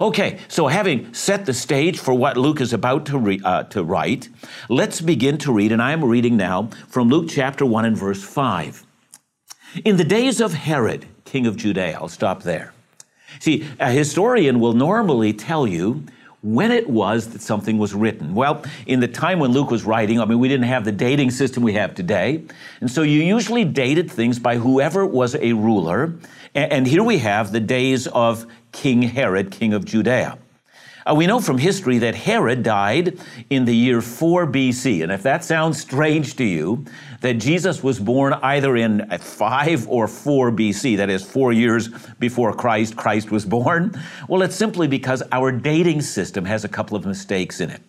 Okay, 0.00 0.38
so 0.48 0.68
having 0.68 1.12
set 1.14 1.46
the 1.46 1.54
stage 1.54 1.98
for 1.98 2.14
what 2.14 2.36
Luke 2.36 2.60
is 2.60 2.72
about 2.72 3.06
to, 3.06 3.18
re- 3.18 3.40
uh, 3.42 3.64
to 3.64 3.82
write, 3.82 4.28
let's 4.68 5.00
begin 5.00 5.36
to 5.38 5.52
read, 5.52 5.72
and 5.72 5.82
I 5.82 5.92
am 5.92 6.04
reading 6.04 6.36
now 6.36 6.68
from 6.88 7.08
Luke 7.08 7.28
chapter 7.28 7.66
1 7.66 7.86
and 7.86 7.96
verse 7.96 8.22
5. 8.22 8.86
In 9.84 9.96
the 9.96 10.04
days 10.04 10.40
of 10.40 10.52
Herod, 10.52 11.06
king 11.24 11.46
of 11.46 11.56
Judea, 11.56 11.98
I'll 12.00 12.08
stop 12.08 12.42
there. 12.42 12.72
See, 13.40 13.66
a 13.80 13.90
historian 13.90 14.60
will 14.60 14.74
normally 14.74 15.32
tell 15.32 15.66
you 15.66 16.04
when 16.42 16.72
it 16.72 16.88
was 16.88 17.28
that 17.28 17.42
something 17.42 17.78
was 17.78 17.94
written. 17.94 18.34
Well, 18.34 18.64
in 18.86 19.00
the 19.00 19.08
time 19.08 19.38
when 19.38 19.50
Luke 19.52 19.70
was 19.70 19.84
writing, 19.84 20.20
I 20.20 20.24
mean, 20.24 20.38
we 20.38 20.48
didn't 20.48 20.66
have 20.66 20.84
the 20.84 20.92
dating 20.92 21.32
system 21.32 21.62
we 21.62 21.74
have 21.74 21.94
today. 21.94 22.42
And 22.80 22.90
so 22.90 23.02
you 23.02 23.20
usually 23.20 23.64
dated 23.64 24.10
things 24.10 24.38
by 24.38 24.56
whoever 24.56 25.04
was 25.04 25.34
a 25.34 25.52
ruler. 25.52 26.14
And 26.54 26.86
here 26.86 27.02
we 27.02 27.18
have 27.18 27.52
the 27.52 27.60
days 27.60 28.06
of 28.08 28.46
King 28.72 29.02
Herod, 29.02 29.50
king 29.50 29.74
of 29.74 29.84
Judea. 29.84 30.38
Uh, 31.06 31.14
we 31.14 31.26
know 31.26 31.40
from 31.40 31.58
history 31.58 31.98
that 31.98 32.14
Herod 32.14 32.62
died 32.62 33.18
in 33.48 33.64
the 33.64 33.74
year 33.74 34.00
4 34.00 34.46
BC. 34.46 35.02
And 35.02 35.10
if 35.10 35.22
that 35.22 35.44
sounds 35.44 35.80
strange 35.80 36.36
to 36.36 36.44
you, 36.44 36.84
that 37.20 37.34
Jesus 37.34 37.82
was 37.82 37.98
born 37.98 38.34
either 38.34 38.76
in 38.76 39.08
5 39.08 39.88
or 39.88 40.08
4 40.08 40.52
BC, 40.52 40.96
that 40.96 41.10
is, 41.10 41.22
four 41.22 41.52
years 41.52 41.88
before 42.18 42.52
Christ, 42.52 42.96
Christ 42.96 43.30
was 43.30 43.44
born, 43.44 43.92
well, 44.28 44.42
it's 44.42 44.56
simply 44.56 44.88
because 44.88 45.22
our 45.32 45.52
dating 45.52 46.02
system 46.02 46.44
has 46.44 46.64
a 46.64 46.68
couple 46.68 46.96
of 46.96 47.06
mistakes 47.06 47.60
in 47.60 47.70
it. 47.70 47.82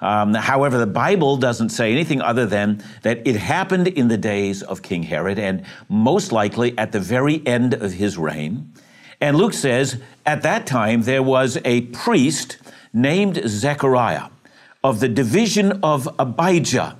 Um, 0.00 0.34
however, 0.34 0.78
the 0.78 0.86
Bible 0.86 1.36
doesn't 1.36 1.70
say 1.70 1.92
anything 1.92 2.20
other 2.20 2.46
than 2.46 2.82
that 3.02 3.26
it 3.26 3.36
happened 3.36 3.88
in 3.88 4.08
the 4.08 4.18
days 4.18 4.62
of 4.62 4.82
King 4.82 5.02
Herod 5.02 5.38
and 5.38 5.64
most 5.88 6.32
likely 6.32 6.76
at 6.78 6.92
the 6.92 7.00
very 7.00 7.46
end 7.46 7.74
of 7.74 7.92
his 7.92 8.18
reign. 8.18 8.72
And 9.20 9.36
Luke 9.36 9.54
says, 9.54 10.00
at 10.24 10.42
that 10.42 10.66
time 10.66 11.02
there 11.02 11.22
was 11.22 11.58
a 11.64 11.82
priest 11.82 12.58
named 12.92 13.40
Zechariah 13.46 14.28
of 14.82 15.00
the 15.00 15.08
division 15.08 15.80
of 15.82 16.08
Abijah. 16.18 16.96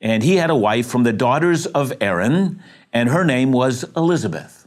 And 0.00 0.22
he 0.22 0.36
had 0.36 0.50
a 0.50 0.56
wife 0.56 0.86
from 0.86 1.02
the 1.02 1.12
daughters 1.12 1.66
of 1.66 1.92
Aaron, 2.00 2.62
and 2.92 3.08
her 3.10 3.24
name 3.24 3.52
was 3.52 3.84
Elizabeth. 3.96 4.66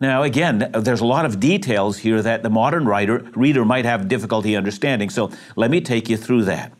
Now, 0.00 0.22
again, 0.22 0.70
there's 0.74 1.00
a 1.00 1.06
lot 1.06 1.24
of 1.24 1.38
details 1.38 1.98
here 1.98 2.20
that 2.20 2.42
the 2.42 2.50
modern 2.50 2.84
writer, 2.84 3.30
reader 3.34 3.64
might 3.64 3.84
have 3.84 4.08
difficulty 4.08 4.56
understanding, 4.56 5.08
so 5.10 5.30
let 5.56 5.70
me 5.70 5.80
take 5.80 6.08
you 6.08 6.16
through 6.16 6.44
that. 6.44 6.72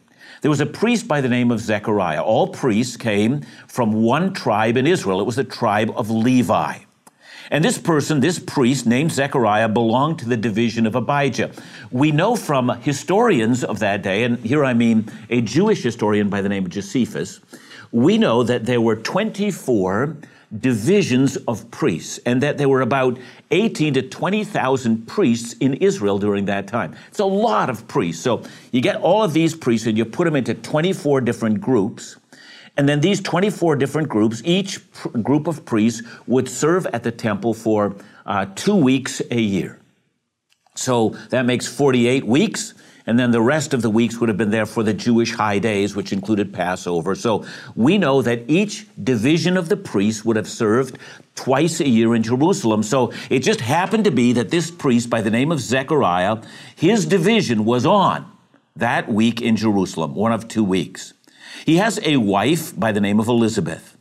There 0.43 0.51
was 0.51 0.61
a 0.61 0.67
priest 0.67 1.09
by 1.09 1.21
the 1.21 1.29
name 1.29 1.51
of 1.51 1.61
Zechariah. 1.61 2.23
All 2.23 2.49
priests 2.49 2.97
came 2.97 3.43
from 3.67 4.03
one 4.03 4.35
tribe 4.35 4.77
in 4.77 4.87
Israel. 4.87 5.21
It 5.21 5.25
was 5.25 5.37
the 5.37 5.45
tribe 5.45 5.93
of 5.97 6.11
Levi. 6.11 6.81
And 7.51 7.65
this 7.65 7.79
person, 7.79 8.21
this 8.21 8.39
priest 8.39 8.87
named 8.87 9.13
Zechariah, 9.13 9.69
belonged 9.69 10.19
to 10.21 10.29
the 10.29 10.37
division 10.37 10.87
of 10.87 10.95
Abijah. 10.95 11.51
We 11.91 12.11
know 12.11 12.37
from 12.37 12.69
historians 12.81 13.65
of 13.65 13.79
that 13.81 14.03
day, 14.03 14.25
and 14.25 14.39
here 14.39 14.65
I 14.65 14.75
mean 14.75 15.11
a 15.31 15.41
Jewish 15.41 15.83
historian 15.83 16.29
by 16.29 16.41
the 16.41 16.49
name 16.49 16.65
of 16.65 16.71
Josephus, 16.71 17.41
we 17.93 18.19
know 18.19 18.43
that 18.43 18.67
there 18.67 18.81
were 18.81 18.97
24 18.97 20.17
divisions 20.61 21.37
of 21.49 21.69
priests 21.71 22.19
and 22.27 22.43
that 22.43 22.59
there 22.59 22.69
were 22.69 22.81
about 22.81 23.19
18 23.51 23.95
to 23.95 24.03
20,000 24.03 25.07
priests 25.07 25.55
in 25.55 25.75
Israel 25.75 26.19
during 26.19 26.45
that 26.47 26.67
time. 26.67 26.95
It's 27.09 27.19
a 27.19 27.25
lot 27.25 27.71
of 27.71 27.87
priests. 27.89 28.23
So 28.23 28.43
you 28.71 28.81
get 28.81 28.97
all 28.97 29.23
of 29.23 29.33
these 29.33 29.55
priests 29.55 29.87
and 29.87 29.99
you 29.99 30.05
put 30.05 30.25
them 30.25 30.37
into 30.37 30.55
24 30.55 31.21
different 31.23 31.61
groups. 31.61 32.17
And 32.77 32.89
then 32.89 33.01
these 33.01 33.21
24 33.21 33.77
different 33.77 34.09
groups, 34.09 34.43
each 34.45 34.81
group 35.23 35.47
of 35.47 35.65
priests 35.65 36.03
would 36.27 36.49
serve 36.49 36.87
at 36.87 37.05
the 37.05 37.13
temple 37.13 37.55
for 37.55 37.95
uh, 38.27 38.47
two 38.55 38.75
weeks 38.75 39.23
a 39.31 39.41
year. 39.41 39.81
So 40.75 41.11
that 41.31 41.47
makes 41.47 41.69
48 41.69 42.27
weeks. 42.27 42.75
And 43.07 43.19
then 43.19 43.33
the 43.33 43.43
rest 43.43 43.75
of 43.75 43.83
the 43.83 43.91
weeks 43.91 44.19
would 44.19 44.31
have 44.31 44.39
been 44.39 44.51
there 44.51 44.65
for 44.65 44.83
the 44.83 44.95
Jewish 44.95 45.33
high 45.33 45.59
days, 45.59 45.95
which 45.95 46.13
included 46.13 46.55
Passover. 46.55 47.15
So 47.15 47.45
we 47.77 47.99
know 47.99 48.23
that 48.23 48.43
each 48.49 48.87
division 49.03 49.57
of 49.57 49.69
the 49.69 49.77
priests 49.77 50.25
would 50.25 50.37
have 50.37 50.49
served 50.49 50.99
twice 51.35 51.81
a 51.81 51.89
year 51.89 52.15
in 52.15 52.23
Jerusalem. 52.23 52.83
So 52.83 53.13
it 53.29 53.41
just 53.41 53.61
happened 53.61 54.05
to 54.05 54.11
be 54.11 54.33
that 54.33 54.49
this 54.49 54.71
priest, 54.71 55.11
by 55.11 55.21
the 55.21 55.31
name 55.31 55.53
of 55.53 55.61
Zechariah, 55.61 56.39
his 56.75 57.05
division 57.05 57.67
was 57.67 57.85
on 57.85 58.31
that 58.75 59.09
week 59.09 59.43
in 59.43 59.57
Jerusalem, 59.57 60.15
one 60.15 60.33
of 60.33 60.49
two 60.49 60.65
weeks. 60.65 61.13
He 61.65 61.77
has 61.77 62.01
a 62.03 62.17
wife 62.19 62.79
by 62.79 62.93
the 62.93 63.01
name 63.01 63.21
of 63.21 63.29
Elizabeth. 63.29 63.97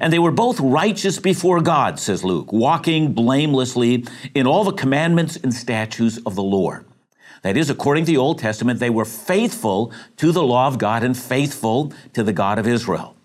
And 0.00 0.12
they 0.12 0.18
were 0.18 0.32
both 0.32 0.60
righteous 0.60 1.18
before 1.18 1.60
God, 1.60 1.98
says 1.98 2.22
Luke, 2.22 2.52
walking 2.52 3.12
blamelessly 3.12 4.04
in 4.34 4.46
all 4.46 4.64
the 4.64 4.72
commandments 4.72 5.36
and 5.36 5.54
statutes 5.54 6.18
of 6.26 6.34
the 6.34 6.42
Lord. 6.42 6.84
That 7.42 7.56
is, 7.56 7.70
according 7.70 8.04
to 8.04 8.12
the 8.12 8.18
Old 8.18 8.38
Testament, 8.38 8.80
they 8.80 8.90
were 8.90 9.04
faithful 9.04 9.92
to 10.16 10.32
the 10.32 10.42
law 10.42 10.66
of 10.66 10.78
God 10.78 11.02
and 11.02 11.16
faithful 11.16 11.92
to 12.12 12.22
the 12.22 12.32
God 12.32 12.58
of 12.58 12.66
Israel. 12.66 13.16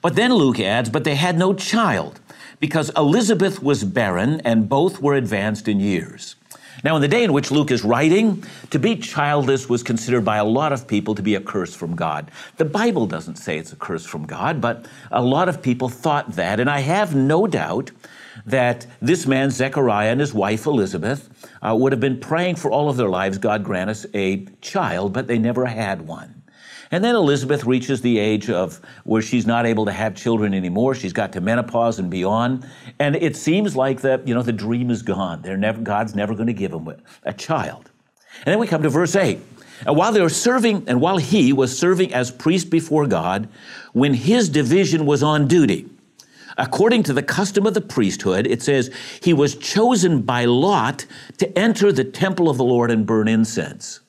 But 0.00 0.14
then 0.14 0.32
Luke 0.32 0.60
adds, 0.60 0.88
but 0.88 1.04
they 1.04 1.16
had 1.16 1.36
no 1.36 1.52
child 1.52 2.20
because 2.60 2.90
Elizabeth 2.96 3.62
was 3.62 3.82
barren 3.82 4.40
and 4.44 4.68
both 4.68 5.02
were 5.02 5.14
advanced 5.14 5.66
in 5.66 5.80
years. 5.80 6.36
Now, 6.84 6.96
in 6.96 7.02
the 7.02 7.08
day 7.08 7.22
in 7.22 7.32
which 7.32 7.50
Luke 7.50 7.70
is 7.70 7.84
writing, 7.84 8.44
to 8.70 8.78
be 8.78 8.96
childless 8.96 9.68
was 9.68 9.82
considered 9.82 10.24
by 10.24 10.38
a 10.38 10.44
lot 10.44 10.72
of 10.72 10.86
people 10.86 11.14
to 11.14 11.22
be 11.22 11.34
a 11.34 11.40
curse 11.40 11.74
from 11.74 11.94
God. 11.94 12.30
The 12.56 12.64
Bible 12.64 13.06
doesn't 13.06 13.36
say 13.36 13.58
it's 13.58 13.72
a 13.72 13.76
curse 13.76 14.04
from 14.04 14.26
God, 14.26 14.60
but 14.60 14.86
a 15.10 15.22
lot 15.22 15.48
of 15.48 15.62
people 15.62 15.88
thought 15.88 16.32
that. 16.32 16.60
And 16.60 16.68
I 16.68 16.80
have 16.80 17.14
no 17.14 17.46
doubt 17.46 17.90
that 18.46 18.86
this 19.00 19.26
man, 19.26 19.50
Zechariah, 19.50 20.10
and 20.10 20.20
his 20.20 20.34
wife, 20.34 20.66
Elizabeth, 20.66 21.28
uh, 21.62 21.74
would 21.74 21.92
have 21.92 22.00
been 22.00 22.18
praying 22.18 22.56
for 22.56 22.70
all 22.70 22.88
of 22.88 22.96
their 22.96 23.08
lives, 23.08 23.38
God 23.38 23.62
grant 23.62 23.90
us 23.90 24.06
a 24.14 24.46
child, 24.60 25.12
but 25.12 25.26
they 25.26 25.38
never 25.38 25.66
had 25.66 26.02
one. 26.02 26.41
And 26.92 27.02
then 27.02 27.14
Elizabeth 27.14 27.64
reaches 27.64 28.02
the 28.02 28.18
age 28.18 28.50
of 28.50 28.78
where 29.04 29.22
she's 29.22 29.46
not 29.46 29.64
able 29.64 29.86
to 29.86 29.92
have 29.92 30.14
children 30.14 30.52
anymore. 30.52 30.94
She's 30.94 31.14
got 31.14 31.32
to 31.32 31.40
menopause 31.40 31.98
and 31.98 32.10
beyond. 32.10 32.66
And 32.98 33.16
it 33.16 33.34
seems 33.34 33.74
like 33.74 34.02
that, 34.02 34.28
you 34.28 34.34
know, 34.34 34.42
the 34.42 34.52
dream 34.52 34.90
is 34.90 35.00
gone. 35.00 35.40
They're 35.40 35.56
never, 35.56 35.80
God's 35.80 36.14
never 36.14 36.34
going 36.34 36.48
to 36.48 36.52
give 36.52 36.70
them 36.70 36.94
a 37.24 37.32
child. 37.32 37.90
And 38.44 38.52
then 38.52 38.58
we 38.58 38.66
come 38.66 38.82
to 38.82 38.90
verse 38.90 39.16
8. 39.16 39.40
And 39.86 39.96
while 39.96 40.12
they 40.12 40.20
were 40.20 40.28
serving, 40.28 40.84
and 40.86 41.00
while 41.00 41.16
he 41.16 41.52
was 41.54 41.76
serving 41.76 42.12
as 42.12 42.30
priest 42.30 42.68
before 42.68 43.06
God, 43.06 43.48
when 43.94 44.12
his 44.12 44.50
division 44.50 45.06
was 45.06 45.22
on 45.22 45.48
duty, 45.48 45.88
according 46.58 47.04
to 47.04 47.14
the 47.14 47.22
custom 47.22 47.66
of 47.66 47.72
the 47.72 47.80
priesthood, 47.80 48.46
it 48.46 48.62
says 48.62 48.90
he 49.22 49.32
was 49.32 49.56
chosen 49.56 50.20
by 50.20 50.44
lot 50.44 51.06
to 51.38 51.58
enter 51.58 51.90
the 51.90 52.04
temple 52.04 52.50
of 52.50 52.58
the 52.58 52.64
Lord 52.64 52.90
and 52.90 53.06
burn 53.06 53.28
incense. 53.28 54.00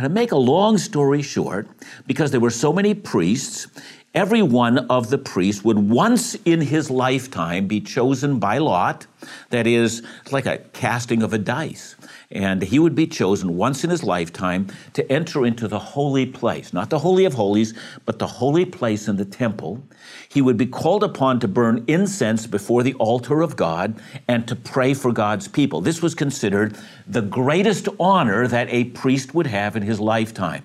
To 0.00 0.08
make 0.08 0.32
a 0.32 0.36
long 0.36 0.76
story 0.76 1.22
short, 1.22 1.68
because 2.06 2.30
there 2.30 2.40
were 2.40 2.50
so 2.50 2.72
many 2.72 2.94
priests, 2.94 3.68
every 4.14 4.42
one 4.42 4.78
of 4.90 5.10
the 5.10 5.18
priests 5.18 5.64
would 5.64 5.78
once 5.78 6.34
in 6.44 6.60
his 6.60 6.90
lifetime 6.90 7.66
be 7.66 7.80
chosen 7.80 8.38
by 8.38 8.58
lot. 8.58 9.06
That 9.50 9.66
is, 9.66 10.02
like 10.30 10.46
a 10.46 10.58
casting 10.72 11.22
of 11.22 11.32
a 11.32 11.38
dice. 11.38 11.96
And 12.30 12.62
he 12.62 12.78
would 12.78 12.94
be 12.94 13.06
chosen 13.06 13.56
once 13.56 13.84
in 13.84 13.90
his 13.90 14.02
lifetime 14.02 14.68
to 14.94 15.10
enter 15.10 15.46
into 15.46 15.68
the 15.68 15.78
holy 15.78 16.26
place, 16.26 16.72
not 16.72 16.90
the 16.90 16.98
Holy 16.98 17.24
of 17.24 17.34
Holies, 17.34 17.74
but 18.04 18.18
the 18.18 18.26
holy 18.26 18.64
place 18.64 19.08
in 19.08 19.16
the 19.16 19.24
temple. 19.24 19.82
He 20.28 20.42
would 20.42 20.56
be 20.56 20.66
called 20.66 21.04
upon 21.04 21.40
to 21.40 21.48
burn 21.48 21.84
incense 21.86 22.46
before 22.46 22.82
the 22.82 22.94
altar 22.94 23.40
of 23.40 23.56
God 23.56 24.00
and 24.28 24.46
to 24.48 24.56
pray 24.56 24.94
for 24.94 25.12
God's 25.12 25.48
people. 25.48 25.80
This 25.80 26.02
was 26.02 26.14
considered 26.14 26.76
the 27.06 27.22
greatest 27.22 27.88
honor 28.00 28.48
that 28.48 28.68
a 28.70 28.84
priest 28.84 29.34
would 29.34 29.46
have 29.46 29.76
in 29.76 29.82
his 29.82 30.00
lifetime. 30.00 30.64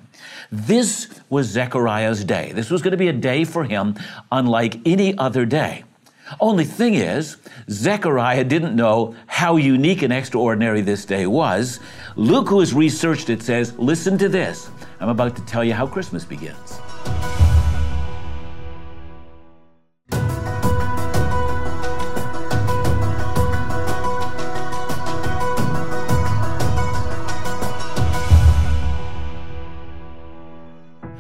This 0.52 1.08
was 1.30 1.48
Zechariah's 1.48 2.24
day. 2.24 2.52
This 2.54 2.70
was 2.70 2.82
going 2.82 2.92
to 2.92 2.98
be 2.98 3.08
a 3.08 3.14
day 3.14 3.44
for 3.46 3.64
him 3.64 3.96
unlike 4.32 4.80
any 4.86 5.18
other 5.18 5.46
day. 5.46 5.84
Only 6.40 6.66
thing 6.66 6.94
is, 6.94 7.38
Zechariah 7.70 8.44
didn't 8.44 8.76
know 8.76 9.16
how 9.26 9.56
unique 9.56 10.02
and 10.04 10.14
extraordinary 10.14 10.82
this 10.82 11.06
day 11.06 11.26
was. 11.26 11.80
Luke, 12.16 12.50
who 12.50 12.60
has 12.60 12.74
researched 12.74 13.30
it, 13.30 13.42
says, 13.42 13.76
Listen 13.78 14.18
to 14.20 14.30
this. 14.30 14.70
I'm 15.00 15.10
about 15.10 15.36
to 15.38 15.46
tell 15.46 15.64
you 15.64 15.74
how 15.74 15.88
Christmas 15.88 16.26
begins. 16.26 16.80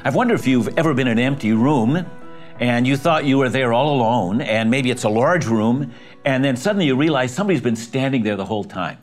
I've 0.10 0.16
wondered 0.16 0.39
if 0.39 0.48
you've 0.48 0.75
ever 0.75 0.96
been 0.96 1.06
in 1.06 1.20
an 1.20 1.24
empty 1.24 1.54
room 1.54 2.04
and 2.60 2.88
you 2.88 2.98
thought 2.98 3.25
you 3.25 3.38
were 3.38 3.48
there 3.48 3.72
all 3.72 3.96
alone, 3.96 4.42
and 4.42 4.72
maybe 4.72 4.89
it's 4.89 5.04
a 5.04 5.10
large 5.10 5.46
room, 5.46 5.94
and 6.25 6.44
then 6.44 6.58
suddenly 6.58 6.88
you 6.88 6.96
realize 6.96 7.32
somebody's 7.32 7.62
been 7.62 7.75
standing 7.75 8.24
there 8.24 8.36
the 8.36 8.46
whole 8.46 8.63
time. 8.63 8.98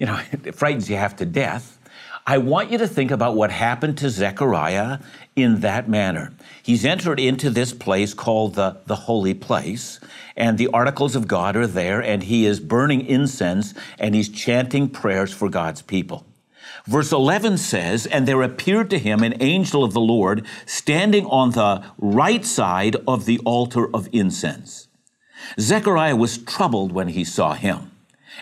You 0.00 0.06
know, 0.06 0.20
it 0.32 0.56
frightens 0.56 0.90
you 0.90 0.96
half 0.96 1.14
to 1.18 1.26
death. 1.26 1.78
I 2.26 2.38
want 2.38 2.72
you 2.72 2.78
to 2.78 2.88
think 2.88 3.12
about 3.12 3.36
what 3.36 3.52
happened 3.52 3.98
to 3.98 4.10
Zechariah 4.10 4.98
in 5.36 5.60
that 5.60 5.88
manner. 5.88 6.32
He's 6.60 6.84
entered 6.84 7.20
into 7.20 7.50
this 7.50 7.72
place 7.72 8.12
called 8.12 8.56
the, 8.56 8.80
the 8.86 8.96
holy 8.96 9.34
place, 9.34 10.00
and 10.36 10.58
the 10.58 10.70
articles 10.70 11.14
of 11.14 11.28
God 11.28 11.54
are 11.54 11.68
there, 11.68 12.00
and 12.00 12.24
he 12.24 12.46
is 12.46 12.58
burning 12.58 13.06
incense 13.06 13.74
and 13.96 14.12
he's 14.12 14.28
chanting 14.28 14.88
prayers 14.88 15.32
for 15.32 15.48
God's 15.48 15.82
people. 15.82 16.26
Verse 16.88 17.12
11 17.12 17.58
says, 17.58 18.06
And 18.06 18.26
there 18.26 18.40
appeared 18.40 18.88
to 18.90 18.98
him 18.98 19.22
an 19.22 19.34
angel 19.42 19.84
of 19.84 19.92
the 19.92 20.00
Lord 20.00 20.46
standing 20.64 21.26
on 21.26 21.50
the 21.50 21.84
right 21.98 22.42
side 22.46 22.96
of 23.06 23.26
the 23.26 23.38
altar 23.40 23.94
of 23.94 24.08
incense. 24.10 24.88
Zechariah 25.60 26.16
was 26.16 26.38
troubled 26.38 26.92
when 26.92 27.08
he 27.08 27.24
saw 27.24 27.52
him, 27.52 27.90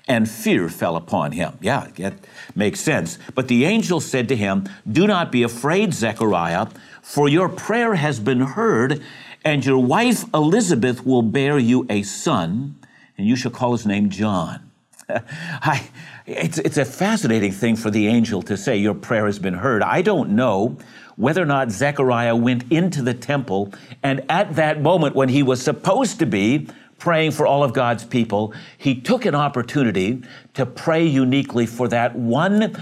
and 0.06 0.30
fear 0.30 0.68
fell 0.68 0.94
upon 0.94 1.32
him. 1.32 1.58
Yeah, 1.60 1.88
that 1.96 2.14
makes 2.54 2.78
sense. 2.78 3.18
But 3.34 3.48
the 3.48 3.64
angel 3.64 4.00
said 4.00 4.28
to 4.28 4.36
him, 4.36 4.68
Do 4.88 5.08
not 5.08 5.32
be 5.32 5.42
afraid, 5.42 5.92
Zechariah, 5.92 6.68
for 7.02 7.28
your 7.28 7.48
prayer 7.48 7.96
has 7.96 8.20
been 8.20 8.42
heard, 8.42 9.02
and 9.44 9.66
your 9.66 9.82
wife 9.82 10.24
Elizabeth 10.32 11.04
will 11.04 11.22
bear 11.22 11.58
you 11.58 11.84
a 11.90 12.04
son, 12.04 12.76
and 13.18 13.26
you 13.26 13.34
shall 13.34 13.50
call 13.50 13.72
his 13.72 13.86
name 13.86 14.08
John. 14.08 14.70
I, 15.08 15.88
it's, 16.26 16.58
it's 16.58 16.76
a 16.76 16.84
fascinating 16.84 17.52
thing 17.52 17.76
for 17.76 17.90
the 17.90 18.08
angel 18.08 18.42
to 18.42 18.56
say, 18.56 18.76
Your 18.76 18.94
prayer 18.94 19.26
has 19.26 19.38
been 19.38 19.54
heard. 19.54 19.82
I 19.82 20.02
don't 20.02 20.30
know 20.30 20.76
whether 21.16 21.42
or 21.42 21.46
not 21.46 21.70
Zechariah 21.70 22.36
went 22.36 22.70
into 22.70 23.00
the 23.00 23.14
temple 23.14 23.72
and 24.02 24.24
at 24.28 24.56
that 24.56 24.82
moment 24.82 25.14
when 25.14 25.28
he 25.28 25.42
was 25.42 25.62
supposed 25.62 26.18
to 26.18 26.26
be 26.26 26.68
praying 26.98 27.30
for 27.30 27.46
all 27.46 27.62
of 27.62 27.72
God's 27.72 28.04
people, 28.04 28.54
he 28.76 29.00
took 29.00 29.24
an 29.24 29.34
opportunity 29.34 30.22
to 30.54 30.66
pray 30.66 31.06
uniquely 31.06 31.66
for 31.66 31.88
that 31.88 32.16
one 32.16 32.76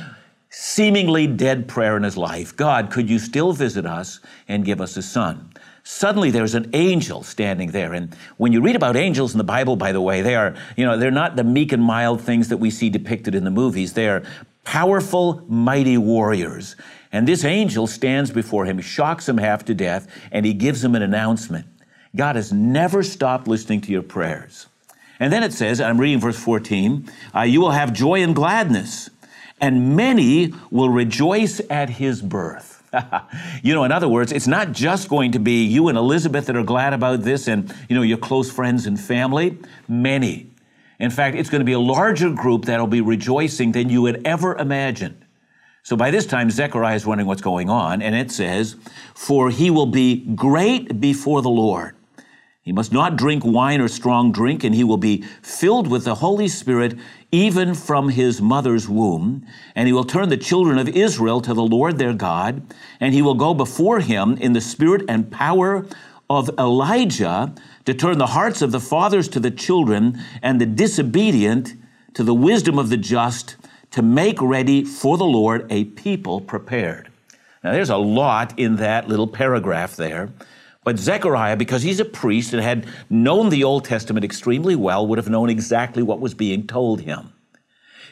seemingly 0.50 1.26
dead 1.26 1.68
prayer 1.68 1.96
in 1.96 2.02
his 2.02 2.16
life 2.16 2.56
God, 2.56 2.90
could 2.90 3.10
you 3.10 3.18
still 3.18 3.52
visit 3.52 3.86
us 3.86 4.20
and 4.48 4.64
give 4.64 4.80
us 4.80 4.96
a 4.96 5.02
son? 5.02 5.50
Suddenly 5.85 6.31
there's 6.31 6.55
an 6.55 6.71
angel 6.73 7.23
standing 7.23 7.71
there. 7.71 7.93
And 7.93 8.14
when 8.38 8.53
you 8.53 8.61
read 8.61 8.75
about 8.75 8.97
angels 8.97 9.33
in 9.33 9.38
the 9.38 9.45
Bible, 9.45 9.76
by 9.76 9.93
the 9.93 10.00
way, 10.00 10.23
they 10.23 10.35
are, 10.35 10.55
you 10.76 10.85
know, 10.85 10.97
they're 10.97 11.11
not 11.11 11.37
the 11.37 11.45
meek 11.45 11.73
and 11.73 11.83
mild 11.83 12.21
things 12.21 12.49
that 12.49 12.57
we 12.57 12.71
see 12.71 12.91
depicted 12.91 13.35
in 13.35 13.45
the 13.45 13.50
movies. 13.50 13.93
They're 13.93 14.25
powerful, 14.64 15.45
mighty 15.47 15.99
warriors. 15.99 16.75
And 17.12 17.29
this 17.29 17.45
angel 17.45 17.87
stands 17.87 18.31
before 18.31 18.64
him, 18.64 18.81
shocks 18.81 19.29
him 19.29 19.38
half 19.38 19.64
to 19.67 19.75
death, 19.75 20.09
and 20.33 20.45
he 20.45 20.55
gives 20.55 20.83
him 20.83 20.95
an 20.95 21.03
announcement. 21.03 21.67
God 22.17 22.37
has 22.37 22.53
never 22.53 23.03
stopped 23.03 23.47
listening 23.47 23.81
to 23.83 23.93
your 23.93 24.03
prayers. 24.03 24.67
And 25.21 25.33
then 25.33 25.45
it 25.45 25.53
says, 25.53 25.81
I'm 25.81 26.00
reading 26.00 26.19
verse 26.19 26.38
14, 26.38 27.09
uh, 27.35 27.43
you 27.43 27.61
will 27.61 27.71
have 27.71 27.93
joy 27.93 28.23
and 28.23 28.35
gladness, 28.35 29.11
and 29.61 29.97
many 29.97 30.53
will 30.70 30.88
rejoice 30.88 31.61
at 31.70 31.90
his 31.90 32.20
birth. 32.20 32.73
you 33.62 33.74
know, 33.74 33.85
in 33.85 33.92
other 33.92 34.09
words, 34.09 34.33
it's 34.33 34.46
not 34.46 34.72
just 34.72 35.09
going 35.09 35.33
to 35.33 35.38
be 35.38 35.64
you 35.64 35.88
and 35.88 35.98
Elizabeth 35.98 36.46
that 36.46 36.57
are 36.57 36.64
glad 36.64 36.92
about 36.92 37.22
this 37.22 37.48
and, 37.48 37.74
you 37.88 37.96
know, 37.96 38.02
your 38.02 38.18
close 38.18 38.50
friends 38.50 38.87
and 38.87 38.98
family. 38.98 39.59
Many. 39.88 40.50
In 40.98 41.11
fact, 41.11 41.37
it's 41.37 41.50
going 41.50 41.61
to 41.61 41.66
be 41.66 41.72
a 41.72 41.80
larger 41.80 42.30
group 42.30 42.66
that'll 42.66 42.87
be 42.87 43.00
rejoicing 43.00 43.72
than 43.72 43.90
you 43.90 44.04
had 44.04 44.22
ever 44.24 44.57
imagined. 44.57 45.24
So 45.83 45.96
by 45.96 46.11
this 46.11 46.24
time, 46.24 46.50
Zechariah 46.50 46.96
is 46.96 47.04
wondering 47.04 47.28
what's 47.28 47.42
going 47.42 47.68
on, 47.68 48.00
and 48.00 48.14
it 48.14 48.30
says, 48.30 48.76
For 49.14 49.50
he 49.50 49.70
will 49.70 49.87
be 49.87 50.24
great 50.35 50.98
before 50.98 51.42
the 51.42 51.50
Lord. 51.50 51.94
He 52.64 52.72
must 52.72 52.92
not 52.92 53.16
drink 53.16 53.44
wine 53.44 53.83
or 53.83 53.88
strong 53.88 54.33
drink, 54.33 54.64
and 54.64 54.74
he 54.74 54.85
will 54.85 54.96
be 54.96 55.22
filled 55.42 55.87
with 55.87 56.05
the 56.05 56.14
Holy 56.14 56.48
Spirit 56.48 56.94
even 57.31 57.74
from 57.74 58.09
his 58.09 58.40
mother's 58.40 58.88
womb. 58.88 59.46
And 59.74 59.87
he 59.87 59.92
will 59.92 60.05
turn 60.05 60.31
the 60.31 60.38
children 60.38 60.79
of 60.79 60.88
Israel 60.88 61.42
to 61.42 61.53
the 61.53 61.62
Lord 61.62 61.98
their 61.98 62.14
God, 62.14 62.62
and 63.00 63.12
he 63.12 63.20
will 63.20 63.35
go 63.35 63.53
before 63.53 64.00
him 64.00 64.38
in 64.38 64.55
the 64.55 64.62
spirit 64.62 65.03
and 65.11 65.31
power 65.31 65.87
of 66.31 66.48
Elijah 66.59 67.55
to 67.85 67.92
turn 67.92 68.16
the 68.16 68.29
hearts 68.29 68.62
of 68.62 68.72
the 68.72 68.81
fathers 68.81 69.29
to 69.29 69.40
the 69.40 69.50
children 69.50 70.18
and 70.40 70.59
the 70.59 70.64
disobedient 70.64 71.74
to 72.14 72.24
the 72.24 72.33
wisdom 72.33 72.79
of 72.79 72.88
the 72.88 72.96
just 72.96 73.57
to 73.90 74.00
make 74.00 74.40
ready 74.40 74.87
for 74.87 75.18
the 75.18 75.24
Lord 75.24 75.70
a 75.70 75.85
people 75.85 76.40
prepared. 76.40 77.11
Now, 77.62 77.72
there's 77.72 77.90
a 77.90 77.98
lot 77.98 78.59
in 78.59 78.77
that 78.77 79.07
little 79.07 79.29
paragraph 79.29 79.96
there. 79.96 80.31
But 80.85 80.99
Zechariah, 80.99 81.57
because 81.57 81.83
he's 81.83 81.99
a 81.99 82.05
priest 82.05 82.53
and 82.53 82.62
had 82.62 82.87
known 83.09 83.49
the 83.49 83.64
Old 83.64 83.87
Testament 83.87 84.25
extremely 84.25 84.77
well, 84.77 85.07
would 85.07 85.18
have 85.18 85.31
known 85.31 85.49
exactly 85.49 86.03
what 86.03 86.20
was 86.20 86.35
being 86.35 86.66
told 86.66 87.01
him. 87.01 87.33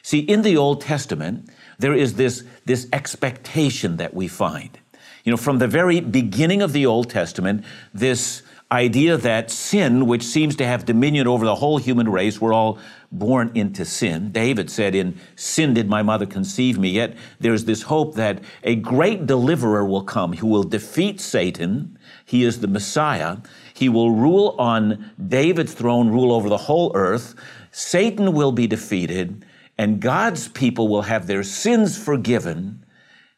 See, 0.03 0.21
in 0.21 0.43
the 0.43 0.57
Old 0.57 0.81
Testament, 0.81 1.49
there 1.79 1.95
is 1.95 2.15
this, 2.15 2.45
this 2.65 2.89
expectation 2.93 3.99
that 3.99 4.15
we 4.15 4.27
find. 4.27 4.79
You 5.25 5.31
know, 5.31 5.37
from 5.37 5.59
the 5.59 5.69
very 5.69 6.01
beginning 6.01 6.63
of 6.63 6.73
the 6.73 6.87
Old 6.87 7.09
Testament, 7.09 7.65
this 7.95 8.43
idea 8.73 9.17
that 9.19 9.51
sin, 9.51 10.07
which 10.07 10.25
seems 10.25 10.57
to 10.57 10.67
have 10.67 10.87
dominion 10.87 11.29
over 11.29 11.45
the 11.45 11.55
whole 11.55 11.79
human 11.79 12.09
race, 12.09 12.41
we're 12.41 12.55
all 12.55 12.79
born 13.13 13.53
into 13.55 13.85
sin. 13.85 14.33
David 14.33 14.71
said, 14.71 14.95
In 14.95 15.21
sin 15.37 15.75
did 15.75 15.89
my 15.89 16.03
mother 16.03 16.27
conceive 16.27 16.79
me. 16.79 16.91
Yet 16.91 17.15
there's 17.39 17.67
this 17.67 17.83
hope 17.83 18.15
that 18.15 18.43
a 18.65 18.75
great 18.75 19.27
deliverer 19.27 19.85
will 19.85 20.05
come 20.05 20.33
who 20.33 20.47
will 20.47 20.65
defeat 20.65 21.21
Satan 21.21 21.99
he 22.25 22.45
is 22.45 22.61
the 22.61 22.67
Messiah. 22.67 23.39
He 23.75 23.89
will 23.89 24.11
rule 24.11 24.55
on 24.59 25.11
David's 25.29 25.75
throne, 25.75 26.09
rule 26.09 26.33
over 26.33 26.49
the 26.49 26.57
whole 26.57 26.93
earth. 26.95 27.35
Satan 27.71 28.33
will 28.33 28.53
be 28.53 28.67
defeated, 28.67 29.45
and 29.79 30.01
God's 30.01 30.49
people 30.49 30.89
will 30.89 31.03
have 31.03 31.27
their 31.27 31.43
sins 31.43 32.03
forgiven, 32.03 32.85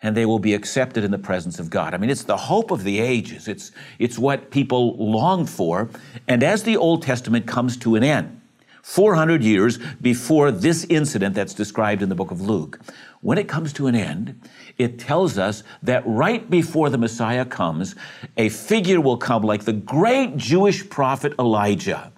and 0.03 0.17
they 0.17 0.27
will 0.27 0.39
be 0.39 0.55
accepted 0.55 1.03
in 1.03 1.11
the 1.11 1.19
presence 1.19 1.59
of 1.59 1.71
God. 1.71 1.95
I 1.95 1.97
mean, 1.97 2.11
it's 2.11 2.25
the 2.25 2.37
hope 2.37 2.71
of 2.71 2.85
the 2.85 3.01
ages. 3.01 3.49
It's, 3.49 3.73
it's 3.99 4.19
what 4.19 4.51
people 4.51 4.97
long 4.97 5.47
for. 5.47 5.89
And 6.29 6.43
as 6.43 6.63
the 6.63 6.77
Old 6.77 7.03
Testament 7.03 7.47
comes 7.47 7.77
to 7.79 7.97
an 7.97 8.05
end, 8.05 8.41
400 8.85 9.43
years 9.43 9.79
before 10.03 10.51
this 10.51 10.85
incident 10.91 11.35
that's 11.35 11.55
described 11.55 12.03
in 12.03 12.11
the 12.11 12.15
book 12.15 12.31
of 12.31 12.43
Luke, 12.43 12.79
when 13.23 13.39
it 13.39 13.49
comes 13.49 13.73
to 13.73 13.87
an 13.87 13.95
end, 13.95 14.39
it 14.77 14.99
tells 14.99 15.39
us 15.39 15.63
that 15.83 16.03
right 16.05 16.51
before 16.51 16.91
the 16.91 16.99
Messiah 16.99 17.47
comes, 17.47 17.95
a 18.37 18.51
figure 18.51 19.01
will 19.01 19.17
come 19.17 19.43
like 19.43 19.65
the 19.65 19.73
great 19.73 20.37
Jewish 20.37 20.87
prophet 20.87 21.33
Elijah, 21.39 22.13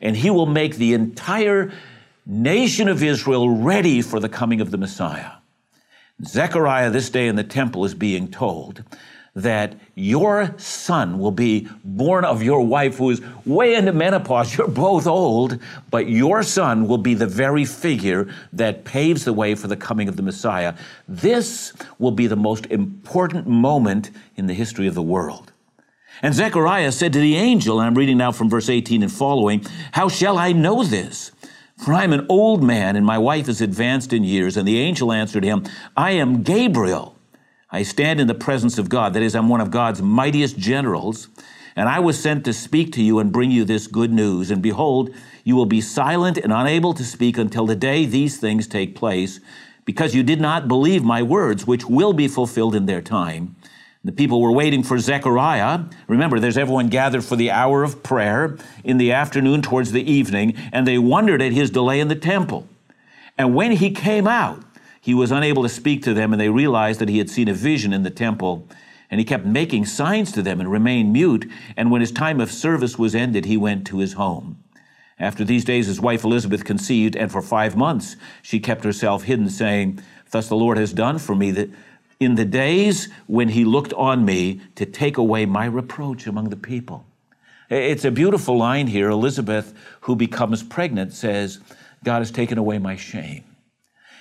and 0.00 0.16
he 0.16 0.28
will 0.28 0.46
make 0.46 0.74
the 0.74 0.92
entire 0.92 1.72
nation 2.26 2.88
of 2.88 3.00
Israel 3.00 3.50
ready 3.50 4.02
for 4.02 4.18
the 4.18 4.28
coming 4.28 4.60
of 4.60 4.72
the 4.72 4.76
Messiah. 4.76 5.34
Zechariah, 6.24 6.90
this 6.90 7.10
day 7.10 7.28
in 7.28 7.36
the 7.36 7.44
temple, 7.44 7.84
is 7.84 7.94
being 7.94 8.28
told 8.28 8.82
that 9.34 9.74
your 9.94 10.54
son 10.58 11.18
will 11.18 11.30
be 11.30 11.68
born 11.84 12.24
of 12.24 12.42
your 12.42 12.60
wife 12.60 12.98
who 12.98 13.10
is 13.10 13.20
way 13.44 13.74
into 13.74 13.92
menopause. 13.92 14.56
You're 14.56 14.68
both 14.68 15.06
old, 15.06 15.58
but 15.90 16.08
your 16.08 16.42
son 16.42 16.88
will 16.88 16.98
be 16.98 17.14
the 17.14 17.26
very 17.26 17.64
figure 17.64 18.32
that 18.52 18.84
paves 18.84 19.24
the 19.24 19.32
way 19.32 19.54
for 19.54 19.68
the 19.68 19.76
coming 19.76 20.08
of 20.08 20.16
the 20.16 20.22
Messiah. 20.22 20.74
This 21.06 21.72
will 21.98 22.10
be 22.10 22.26
the 22.26 22.36
most 22.36 22.66
important 22.66 23.46
moment 23.46 24.10
in 24.36 24.46
the 24.46 24.54
history 24.54 24.86
of 24.86 24.94
the 24.94 25.02
world. 25.02 25.52
And 26.22 26.34
Zechariah 26.34 26.92
said 26.92 27.12
to 27.12 27.20
the 27.20 27.36
angel, 27.36 27.78
and 27.78 27.86
I'm 27.86 27.94
reading 27.94 28.18
now 28.18 28.32
from 28.32 28.50
verse 28.50 28.68
18 28.68 29.02
and 29.02 29.12
following, 29.12 29.64
How 29.92 30.08
shall 30.08 30.36
I 30.36 30.52
know 30.52 30.82
this? 30.82 31.30
For 31.76 31.94
I 31.94 32.02
am 32.02 32.12
an 32.12 32.26
old 32.28 32.62
man, 32.62 32.96
and 32.96 33.06
my 33.06 33.18
wife 33.18 33.48
is 33.48 33.60
advanced 33.60 34.12
in 34.12 34.24
years. 34.24 34.56
And 34.56 34.66
the 34.66 34.80
angel 34.80 35.12
answered 35.12 35.44
him, 35.44 35.64
I 35.96 36.12
am 36.12 36.42
Gabriel. 36.42 37.14
I 37.70 37.82
stand 37.82 38.20
in 38.20 38.26
the 38.26 38.34
presence 38.34 38.78
of 38.78 38.88
God. 38.88 39.12
That 39.12 39.22
is, 39.22 39.34
I'm 39.34 39.48
one 39.48 39.60
of 39.60 39.70
God's 39.70 40.00
mightiest 40.00 40.58
generals. 40.58 41.28
And 41.76 41.88
I 41.88 42.00
was 42.00 42.18
sent 42.18 42.44
to 42.44 42.52
speak 42.52 42.92
to 42.94 43.02
you 43.02 43.18
and 43.18 43.30
bring 43.30 43.50
you 43.50 43.64
this 43.64 43.86
good 43.86 44.12
news. 44.12 44.50
And 44.50 44.62
behold, 44.62 45.14
you 45.44 45.54
will 45.54 45.66
be 45.66 45.80
silent 45.80 46.36
and 46.36 46.52
unable 46.52 46.92
to 46.94 47.04
speak 47.04 47.38
until 47.38 47.66
the 47.66 47.76
day 47.76 48.04
these 48.04 48.38
things 48.38 48.66
take 48.66 48.96
place, 48.96 49.38
because 49.84 50.14
you 50.14 50.22
did 50.22 50.40
not 50.40 50.66
believe 50.66 51.04
my 51.04 51.22
words, 51.22 51.66
which 51.66 51.86
will 51.86 52.12
be 52.12 52.26
fulfilled 52.26 52.74
in 52.74 52.86
their 52.86 53.00
time. 53.00 53.54
The 54.04 54.12
people 54.12 54.40
were 54.40 54.52
waiting 54.52 54.82
for 54.82 54.98
Zechariah. 54.98 55.84
Remember, 56.06 56.40
there's 56.40 56.58
everyone 56.58 56.88
gathered 56.88 57.24
for 57.24 57.36
the 57.36 57.50
hour 57.50 57.84
of 57.84 58.02
prayer 58.02 58.56
in 58.82 58.98
the 58.98 59.12
afternoon 59.12 59.62
towards 59.62 59.92
the 59.92 60.10
evening, 60.10 60.56
and 60.72 60.86
they 60.86 60.98
wondered 60.98 61.42
at 61.42 61.52
his 61.52 61.70
delay 61.70 62.00
in 62.00 62.08
the 62.08 62.14
temple. 62.14 62.66
And 63.36 63.54
when 63.54 63.72
he 63.72 63.90
came 63.90 64.26
out, 64.26 64.62
he 65.08 65.14
was 65.14 65.32
unable 65.32 65.62
to 65.62 65.70
speak 65.70 66.02
to 66.02 66.12
them, 66.12 66.34
and 66.34 66.38
they 66.38 66.50
realized 66.50 67.00
that 67.00 67.08
he 67.08 67.16
had 67.16 67.30
seen 67.30 67.48
a 67.48 67.54
vision 67.54 67.94
in 67.94 68.02
the 68.02 68.10
temple. 68.10 68.68
And 69.10 69.18
he 69.18 69.24
kept 69.24 69.46
making 69.46 69.86
signs 69.86 70.30
to 70.32 70.42
them 70.42 70.60
and 70.60 70.70
remained 70.70 71.14
mute. 71.14 71.50
And 71.78 71.90
when 71.90 72.02
his 72.02 72.12
time 72.12 72.42
of 72.42 72.52
service 72.52 72.98
was 72.98 73.14
ended, 73.14 73.46
he 73.46 73.56
went 73.56 73.86
to 73.86 74.00
his 74.00 74.12
home. 74.12 74.62
After 75.18 75.46
these 75.46 75.64
days, 75.64 75.86
his 75.86 75.98
wife 75.98 76.24
Elizabeth 76.24 76.62
conceived, 76.62 77.16
and 77.16 77.32
for 77.32 77.40
five 77.40 77.74
months 77.74 78.16
she 78.42 78.60
kept 78.60 78.84
herself 78.84 79.22
hidden, 79.22 79.48
saying, 79.48 80.00
Thus 80.30 80.50
the 80.50 80.56
Lord 80.56 80.76
has 80.76 80.92
done 80.92 81.18
for 81.18 81.34
me 81.34 81.52
that 81.52 81.70
in 82.20 82.34
the 82.34 82.44
days 82.44 83.08
when 83.26 83.48
he 83.48 83.64
looked 83.64 83.94
on 83.94 84.26
me 84.26 84.60
to 84.74 84.84
take 84.84 85.16
away 85.16 85.46
my 85.46 85.64
reproach 85.64 86.26
among 86.26 86.50
the 86.50 86.56
people. 86.56 87.06
It's 87.70 88.04
a 88.04 88.10
beautiful 88.10 88.58
line 88.58 88.88
here. 88.88 89.08
Elizabeth, 89.08 89.72
who 90.02 90.16
becomes 90.16 90.62
pregnant, 90.62 91.14
says, 91.14 91.60
God 92.04 92.18
has 92.18 92.30
taken 92.30 92.58
away 92.58 92.78
my 92.78 92.96
shame. 92.96 93.44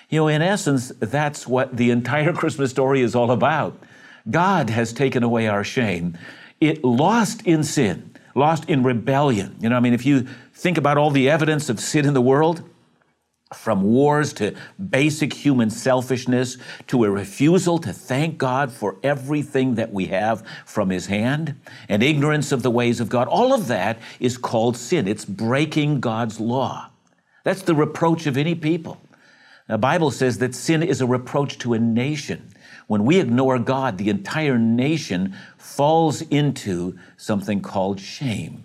You 0.10 0.20
know, 0.22 0.28
in 0.28 0.42
essence, 0.42 0.92
that's 1.00 1.48
what 1.48 1.76
the 1.76 1.92
entire 1.92 2.34
Christmas 2.42 2.72
story 2.72 3.02
is 3.02 3.16
all 3.16 3.32
about. 3.32 3.82
God 4.30 4.70
has 4.70 4.94
taken 4.94 5.24
away 5.24 5.48
our 5.48 5.64
shame. 5.64 6.18
It 6.60 6.84
lost 6.84 7.42
in 7.44 7.64
sin, 7.64 8.16
lost 8.36 8.70
in 8.70 8.84
rebellion. 8.84 9.56
You 9.60 9.70
know, 9.70 9.78
I 9.78 9.80
mean, 9.80 9.94
if 9.94 10.06
you 10.06 10.28
think 10.54 10.78
about 10.78 10.98
all 10.98 11.12
the 11.12 11.30
evidence 11.30 11.70
of 11.70 11.80
sin 11.80 12.06
in 12.06 12.14
the 12.14 12.22
world, 12.22 12.64
from 13.54 13.82
wars 13.82 14.34
to 14.34 14.54
basic 14.90 15.32
human 15.32 15.70
selfishness 15.70 16.58
to 16.88 17.06
a 17.06 17.10
refusal 17.10 17.78
to 17.78 17.94
thank 17.94 18.38
God 18.38 18.72
for 18.74 18.98
everything 19.04 19.76
that 19.76 19.94
we 19.94 20.08
have 20.08 20.46
from 20.66 20.90
His 20.90 21.06
hand 21.06 21.56
and 21.88 22.04
ignorance 22.04 22.52
of 22.52 22.62
the 22.62 22.72
ways 22.72 23.00
of 23.00 23.08
God. 23.08 23.28
All 23.30 23.54
of 23.54 23.68
that 23.68 24.00
is 24.20 24.38
called 24.38 24.76
sin. 24.76 25.08
It's 25.08 25.24
breaking 25.24 26.02
God's 26.02 26.42
law. 26.42 26.90
That's 27.46 27.62
the 27.62 27.76
reproach 27.76 28.28
of 28.28 28.36
any 28.36 28.54
people. 28.54 29.00
The 29.68 29.78
Bible 29.78 30.12
says 30.12 30.38
that 30.38 30.56
sin 30.56 30.82
is 30.82 31.02
a 31.02 31.06
reproach 31.06 31.58
to 31.60 31.74
a 31.74 31.80
nation. 31.80 32.50
When 32.88 33.04
we 33.04 33.20
ignore 33.20 33.60
God, 33.60 33.98
the 33.98 34.10
entire 34.10 34.58
nation 34.58 35.36
falls 35.58 36.22
into 36.22 36.98
something 37.18 37.62
called 37.62 38.00
shame. 38.00 38.64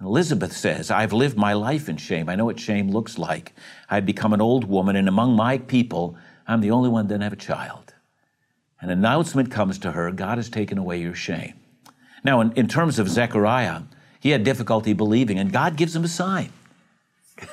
Elizabeth 0.00 0.56
says, 0.56 0.90
I've 0.90 1.12
lived 1.12 1.36
my 1.36 1.52
life 1.52 1.86
in 1.86 1.98
shame. 1.98 2.30
I 2.30 2.34
know 2.34 2.46
what 2.46 2.58
shame 2.58 2.90
looks 2.90 3.18
like. 3.18 3.52
I've 3.90 4.06
become 4.06 4.32
an 4.32 4.40
old 4.40 4.64
woman, 4.64 4.96
and 4.96 5.06
among 5.06 5.36
my 5.36 5.58
people, 5.58 6.16
I'm 6.46 6.62
the 6.62 6.70
only 6.70 6.88
one 6.88 7.06
that 7.06 7.14
didn't 7.14 7.24
have 7.24 7.34
a 7.34 7.36
child. 7.36 7.92
An 8.80 8.88
announcement 8.88 9.50
comes 9.50 9.78
to 9.80 9.92
her 9.92 10.10
God 10.10 10.38
has 10.38 10.48
taken 10.48 10.78
away 10.78 11.02
your 11.02 11.14
shame. 11.14 11.54
Now, 12.24 12.40
in, 12.40 12.52
in 12.52 12.66
terms 12.66 12.98
of 12.98 13.10
Zechariah, 13.10 13.82
he 14.18 14.30
had 14.30 14.42
difficulty 14.42 14.94
believing, 14.94 15.38
and 15.38 15.52
God 15.52 15.76
gives 15.76 15.94
him 15.94 16.04
a 16.04 16.08
sign. 16.08 16.50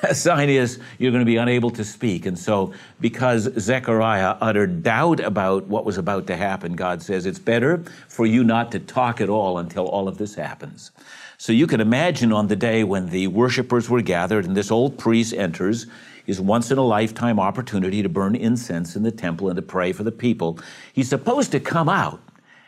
A 0.02 0.14
sign 0.14 0.48
is 0.48 0.78
you're 0.98 1.10
going 1.10 1.24
to 1.24 1.26
be 1.26 1.36
unable 1.36 1.70
to 1.70 1.84
speak. 1.84 2.26
And 2.26 2.38
so, 2.38 2.72
because 3.00 3.48
Zechariah 3.58 4.36
uttered 4.40 4.82
doubt 4.82 5.20
about 5.20 5.66
what 5.66 5.84
was 5.84 5.98
about 5.98 6.26
to 6.28 6.36
happen, 6.36 6.74
God 6.74 7.02
says 7.02 7.26
it's 7.26 7.38
better 7.38 7.84
for 8.08 8.26
you 8.26 8.44
not 8.44 8.72
to 8.72 8.78
talk 8.78 9.20
at 9.20 9.28
all 9.28 9.58
until 9.58 9.86
all 9.86 10.08
of 10.08 10.18
this 10.18 10.34
happens. 10.34 10.90
So 11.36 11.52
you 11.52 11.66
can 11.66 11.80
imagine 11.80 12.32
on 12.32 12.48
the 12.48 12.56
day 12.56 12.82
when 12.82 13.10
the 13.10 13.28
worshipers 13.28 13.88
were 13.88 14.02
gathered 14.02 14.44
and 14.44 14.56
this 14.56 14.70
old 14.70 14.98
priest 14.98 15.32
enters, 15.32 15.86
his 16.26 16.40
once 16.40 16.70
in 16.70 16.78
a 16.78 16.84
lifetime 16.84 17.40
opportunity 17.40 18.02
to 18.02 18.08
burn 18.08 18.34
incense 18.34 18.96
in 18.96 19.02
the 19.02 19.12
temple 19.12 19.48
and 19.48 19.56
to 19.56 19.62
pray 19.62 19.92
for 19.92 20.02
the 20.02 20.12
people. 20.12 20.58
He's 20.92 21.08
supposed 21.08 21.52
to 21.52 21.60
come 21.60 21.88
out. 21.88 22.20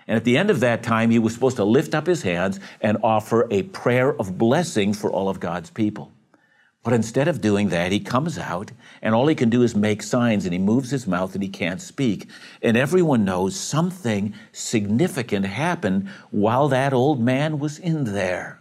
And 0.07 0.17
at 0.17 0.25
the 0.25 0.39
end 0.39 0.51
of 0.51 0.61
that 0.61 0.83
time, 0.83 1.11
he 1.11 1.19
was 1.19 1.35
supposed 1.35 1.57
to 1.57 1.65
lift 1.65 1.95
up 1.95 2.07
his 2.07 2.23
hands 2.23 2.59
and 2.81 2.97
offer 3.03 3.47
a 3.51 3.65
prayer 3.65 4.19
of 4.19 4.39
blessing 4.39 4.93
for 4.93 5.11
all 5.11 5.29
of 5.29 5.41
God's 5.41 5.71
people. 5.71 6.11
But 6.83 6.95
instead 6.95 7.29
of 7.29 7.43
doing 7.43 7.69
that, 7.69 7.93
he 7.93 8.01
comes 8.01 8.39
out 8.39 8.73
and 9.03 9.15
all 9.15 9.27
he 9.27 9.35
can 9.35 9.51
do 9.51 9.63
is 9.63 9.75
make 9.75 10.03
signs 10.03 10.45
and 10.45 10.53
he 10.53 10.59
moves 10.59 10.91
his 10.91 11.07
mouth 11.07 11.35
and 11.35 11.43
he 11.43 11.49
can't 11.49 11.81
speak. 11.81 12.29
And 12.63 12.77
everyone 12.77 13.25
knows 13.25 13.55
something 13.55 14.35
significant 14.53 15.45
happened 15.45 16.09
while 16.31 16.69
that 16.69 16.95
old 16.95 17.21
man 17.21 17.59
was 17.59 17.79
in 17.79 18.05
there. 18.05 18.61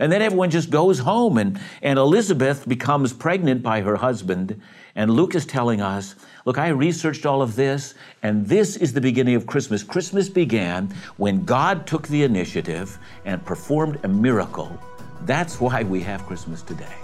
And 0.00 0.10
then 0.10 0.22
everyone 0.22 0.50
just 0.50 0.70
goes 0.70 0.98
home, 0.98 1.38
and, 1.38 1.60
and 1.80 2.00
Elizabeth 2.00 2.68
becomes 2.68 3.12
pregnant 3.12 3.62
by 3.62 3.80
her 3.80 3.94
husband. 3.94 4.60
And 4.96 5.08
Luke 5.12 5.36
is 5.36 5.46
telling 5.46 5.80
us, 5.80 6.16
Look, 6.44 6.58
I 6.58 6.68
researched 6.68 7.24
all 7.24 7.42
of 7.42 7.54
this, 7.54 7.94
and 8.22 8.44
this 8.44 8.76
is 8.76 8.92
the 8.92 9.00
beginning 9.00 9.36
of 9.36 9.46
Christmas. 9.46 9.84
Christmas 9.84 10.28
began 10.28 10.92
when 11.16 11.44
God 11.44 11.86
took 11.86 12.08
the 12.08 12.24
initiative 12.24 12.98
and 13.24 13.44
performed 13.46 14.00
a 14.02 14.08
miracle. 14.08 14.76
That's 15.22 15.60
why 15.60 15.82
we 15.82 16.00
have 16.00 16.26
Christmas 16.26 16.62
today. 16.62 16.94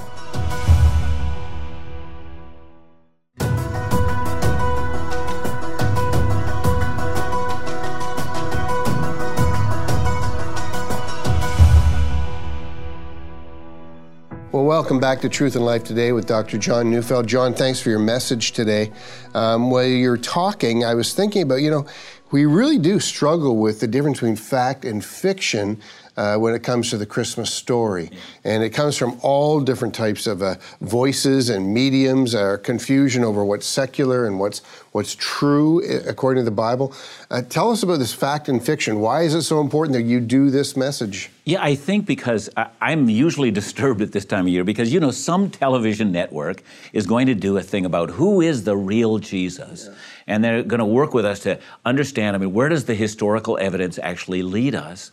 Well, 14.52 14.64
welcome 14.64 14.98
back 14.98 15.20
to 15.20 15.28
Truth 15.28 15.54
and 15.54 15.64
Life 15.64 15.84
today 15.84 16.10
with 16.10 16.26
Dr. 16.26 16.58
John 16.58 16.90
Neufeld. 16.90 17.28
John, 17.28 17.54
thanks 17.54 17.80
for 17.80 17.88
your 17.88 18.00
message 18.00 18.50
today. 18.50 18.90
Um, 19.32 19.70
while 19.70 19.84
you're 19.84 20.16
talking, 20.16 20.84
I 20.84 20.94
was 20.94 21.14
thinking 21.14 21.42
about, 21.42 21.62
you 21.62 21.70
know, 21.70 21.86
we 22.32 22.46
really 22.46 22.76
do 22.76 22.98
struggle 22.98 23.58
with 23.58 23.78
the 23.78 23.86
difference 23.86 24.18
between 24.18 24.34
fact 24.34 24.84
and 24.84 25.04
fiction 25.04 25.80
uh, 26.16 26.36
when 26.36 26.54
it 26.54 26.62
comes 26.62 26.90
to 26.90 26.98
the 26.98 27.06
Christmas 27.06 27.52
story. 27.52 28.10
And 28.44 28.62
it 28.62 28.70
comes 28.70 28.96
from 28.96 29.18
all 29.22 29.60
different 29.60 29.94
types 29.94 30.26
of 30.26 30.42
uh, 30.42 30.56
voices 30.80 31.48
and 31.48 31.72
mediums, 31.72 32.34
our 32.34 32.58
confusion 32.58 33.24
over 33.24 33.44
what's 33.44 33.66
secular 33.66 34.26
and 34.26 34.38
what's, 34.38 34.60
what's 34.92 35.14
true 35.14 35.82
according 36.06 36.42
to 36.42 36.44
the 36.44 36.54
Bible. 36.54 36.94
Uh, 37.30 37.42
tell 37.42 37.70
us 37.70 37.82
about 37.82 37.98
this 37.98 38.12
fact 38.12 38.48
and 38.48 38.64
fiction. 38.64 39.00
Why 39.00 39.22
is 39.22 39.34
it 39.34 39.42
so 39.42 39.60
important 39.60 39.94
that 39.94 40.02
you 40.02 40.20
do 40.20 40.50
this 40.50 40.76
message? 40.76 41.30
Yeah, 41.44 41.62
I 41.62 41.74
think 41.74 42.06
because 42.06 42.50
I'm 42.80 43.08
usually 43.08 43.50
disturbed 43.60 44.02
at 44.02 44.12
this 44.12 44.24
time 44.24 44.46
of 44.46 44.52
year 44.52 44.64
because, 44.64 44.92
you 44.92 45.00
know, 45.00 45.10
some 45.10 45.50
television 45.50 46.12
network 46.12 46.62
is 46.92 47.06
going 47.06 47.26
to 47.26 47.34
do 47.34 47.56
a 47.56 47.62
thing 47.62 47.84
about 47.84 48.10
who 48.10 48.40
is 48.40 48.64
the 48.64 48.76
real 48.76 49.18
Jesus. 49.18 49.86
Yeah. 49.86 49.94
And 50.26 50.44
they're 50.44 50.62
going 50.62 50.78
to 50.78 50.84
work 50.84 51.14
with 51.14 51.24
us 51.24 51.40
to 51.40 51.58
understand, 51.84 52.36
I 52.36 52.38
mean, 52.38 52.52
where 52.52 52.68
does 52.68 52.84
the 52.84 52.94
historical 52.94 53.58
evidence 53.58 53.98
actually 53.98 54.42
lead 54.42 54.74
us? 54.74 55.10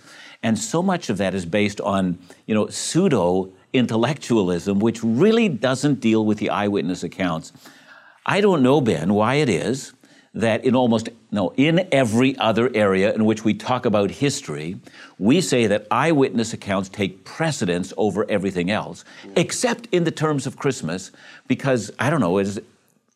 And 0.47 0.57
so 0.57 0.81
much 0.81 1.09
of 1.09 1.17
that 1.17 1.33
is 1.33 1.45
based 1.45 1.81
on, 1.81 2.17
you 2.45 2.55
know, 2.55 2.67
pseudo 2.67 3.51
intellectualism, 3.73 4.79
which 4.79 5.03
really 5.03 5.49
doesn't 5.49 5.95
deal 5.99 6.23
with 6.23 6.37
the 6.37 6.51
eyewitness 6.51 7.03
accounts. 7.03 7.51
I 8.25 8.39
don't 8.39 8.63
know, 8.63 8.79
Ben, 8.79 9.13
why 9.13 9.35
it 9.35 9.49
is 9.49 9.91
that 10.33 10.63
in 10.63 10.73
almost 10.73 11.09
no 11.31 11.51
in 11.57 11.85
every 11.91 12.37
other 12.37 12.71
area 12.73 13.13
in 13.13 13.25
which 13.25 13.43
we 13.43 13.53
talk 13.53 13.85
about 13.85 14.11
history 14.11 14.79
we 15.17 15.41
say 15.41 15.65
that 15.65 15.87
eyewitness 15.89 16.53
accounts 16.53 16.89
take 16.89 17.23
precedence 17.23 17.91
over 17.97 18.23
everything 18.29 18.69
else 18.69 19.03
except 19.35 19.87
in 19.91 20.03
the 20.03 20.11
terms 20.11 20.45
of 20.45 20.55
christmas 20.57 21.11
because 21.47 21.89
i 21.97 22.09
don't 22.11 22.19
know 22.19 22.37
is 22.37 22.61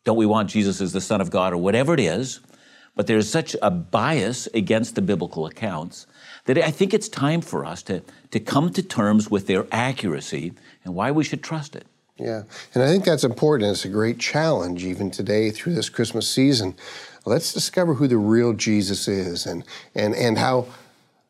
don't 0.02 0.16
we 0.16 0.26
want 0.26 0.50
jesus 0.50 0.80
as 0.80 0.92
the 0.92 1.00
son 1.00 1.20
of 1.20 1.30
god 1.30 1.52
or 1.52 1.58
whatever 1.58 1.94
it 1.94 2.00
is 2.00 2.40
but 2.94 3.06
there's 3.06 3.28
such 3.28 3.56
a 3.62 3.70
bias 3.70 4.46
against 4.54 4.94
the 4.94 5.02
biblical 5.02 5.46
accounts 5.46 6.06
that 6.44 6.58
I 6.58 6.70
think 6.70 6.92
it's 6.92 7.08
time 7.08 7.40
for 7.40 7.64
us 7.64 7.82
to, 7.84 8.02
to 8.30 8.40
come 8.40 8.72
to 8.72 8.82
terms 8.82 9.30
with 9.30 9.46
their 9.46 9.66
accuracy 9.70 10.52
and 10.84 10.94
why 10.94 11.10
we 11.10 11.24
should 11.24 11.42
trust 11.42 11.76
it. 11.76 11.86
Yeah, 12.18 12.42
and 12.74 12.82
I 12.82 12.88
think 12.88 13.04
that's 13.04 13.24
important. 13.24 13.70
It's 13.70 13.84
a 13.84 13.88
great 13.88 14.18
challenge 14.18 14.84
even 14.84 15.10
today 15.10 15.50
through 15.50 15.74
this 15.74 15.88
Christmas 15.88 16.28
season. 16.28 16.74
Let's 17.24 17.52
discover 17.52 17.94
who 17.94 18.06
the 18.06 18.18
real 18.18 18.52
Jesus 18.52 19.08
is 19.08 19.46
and, 19.46 19.64
and, 19.94 20.14
and 20.14 20.38
how 20.38 20.66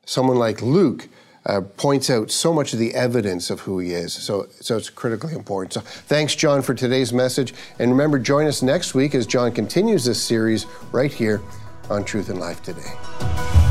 someone 0.05 0.39
like 0.39 0.61
Luke 0.61 1.09
uh, 1.47 1.61
points 1.61 2.11
out 2.11 2.31
so 2.31 2.53
much 2.53 2.73
of 2.73 2.79
the 2.79 2.95
evidence 2.95 3.51
of 3.51 3.61
who 3.61 3.79
he 3.79 3.93
is. 3.93 4.13
So, 4.13 4.47
so 4.61 4.77
it's 4.77 4.91
critically 4.91 5.35
important. 5.35 5.73
So 5.75 5.81
thanks, 5.81 6.35
John, 6.35 6.63
for 6.63 6.75
today's 6.75 7.13
message. 7.13 7.55
And 7.79 7.91
remember, 7.91 8.19
join 8.19 8.47
us 8.47 8.63
next 8.63 8.95
week 8.95 9.15
as 9.15 9.27
John 9.27 9.53
continues 9.53 10.05
this 10.05 10.23
series 10.23 10.67
right 10.93 11.13
here 11.13 11.41
on 11.91 12.05
Truth 12.05 12.29
and 12.29 12.39
Life 12.39 12.63
Today. 12.63 13.62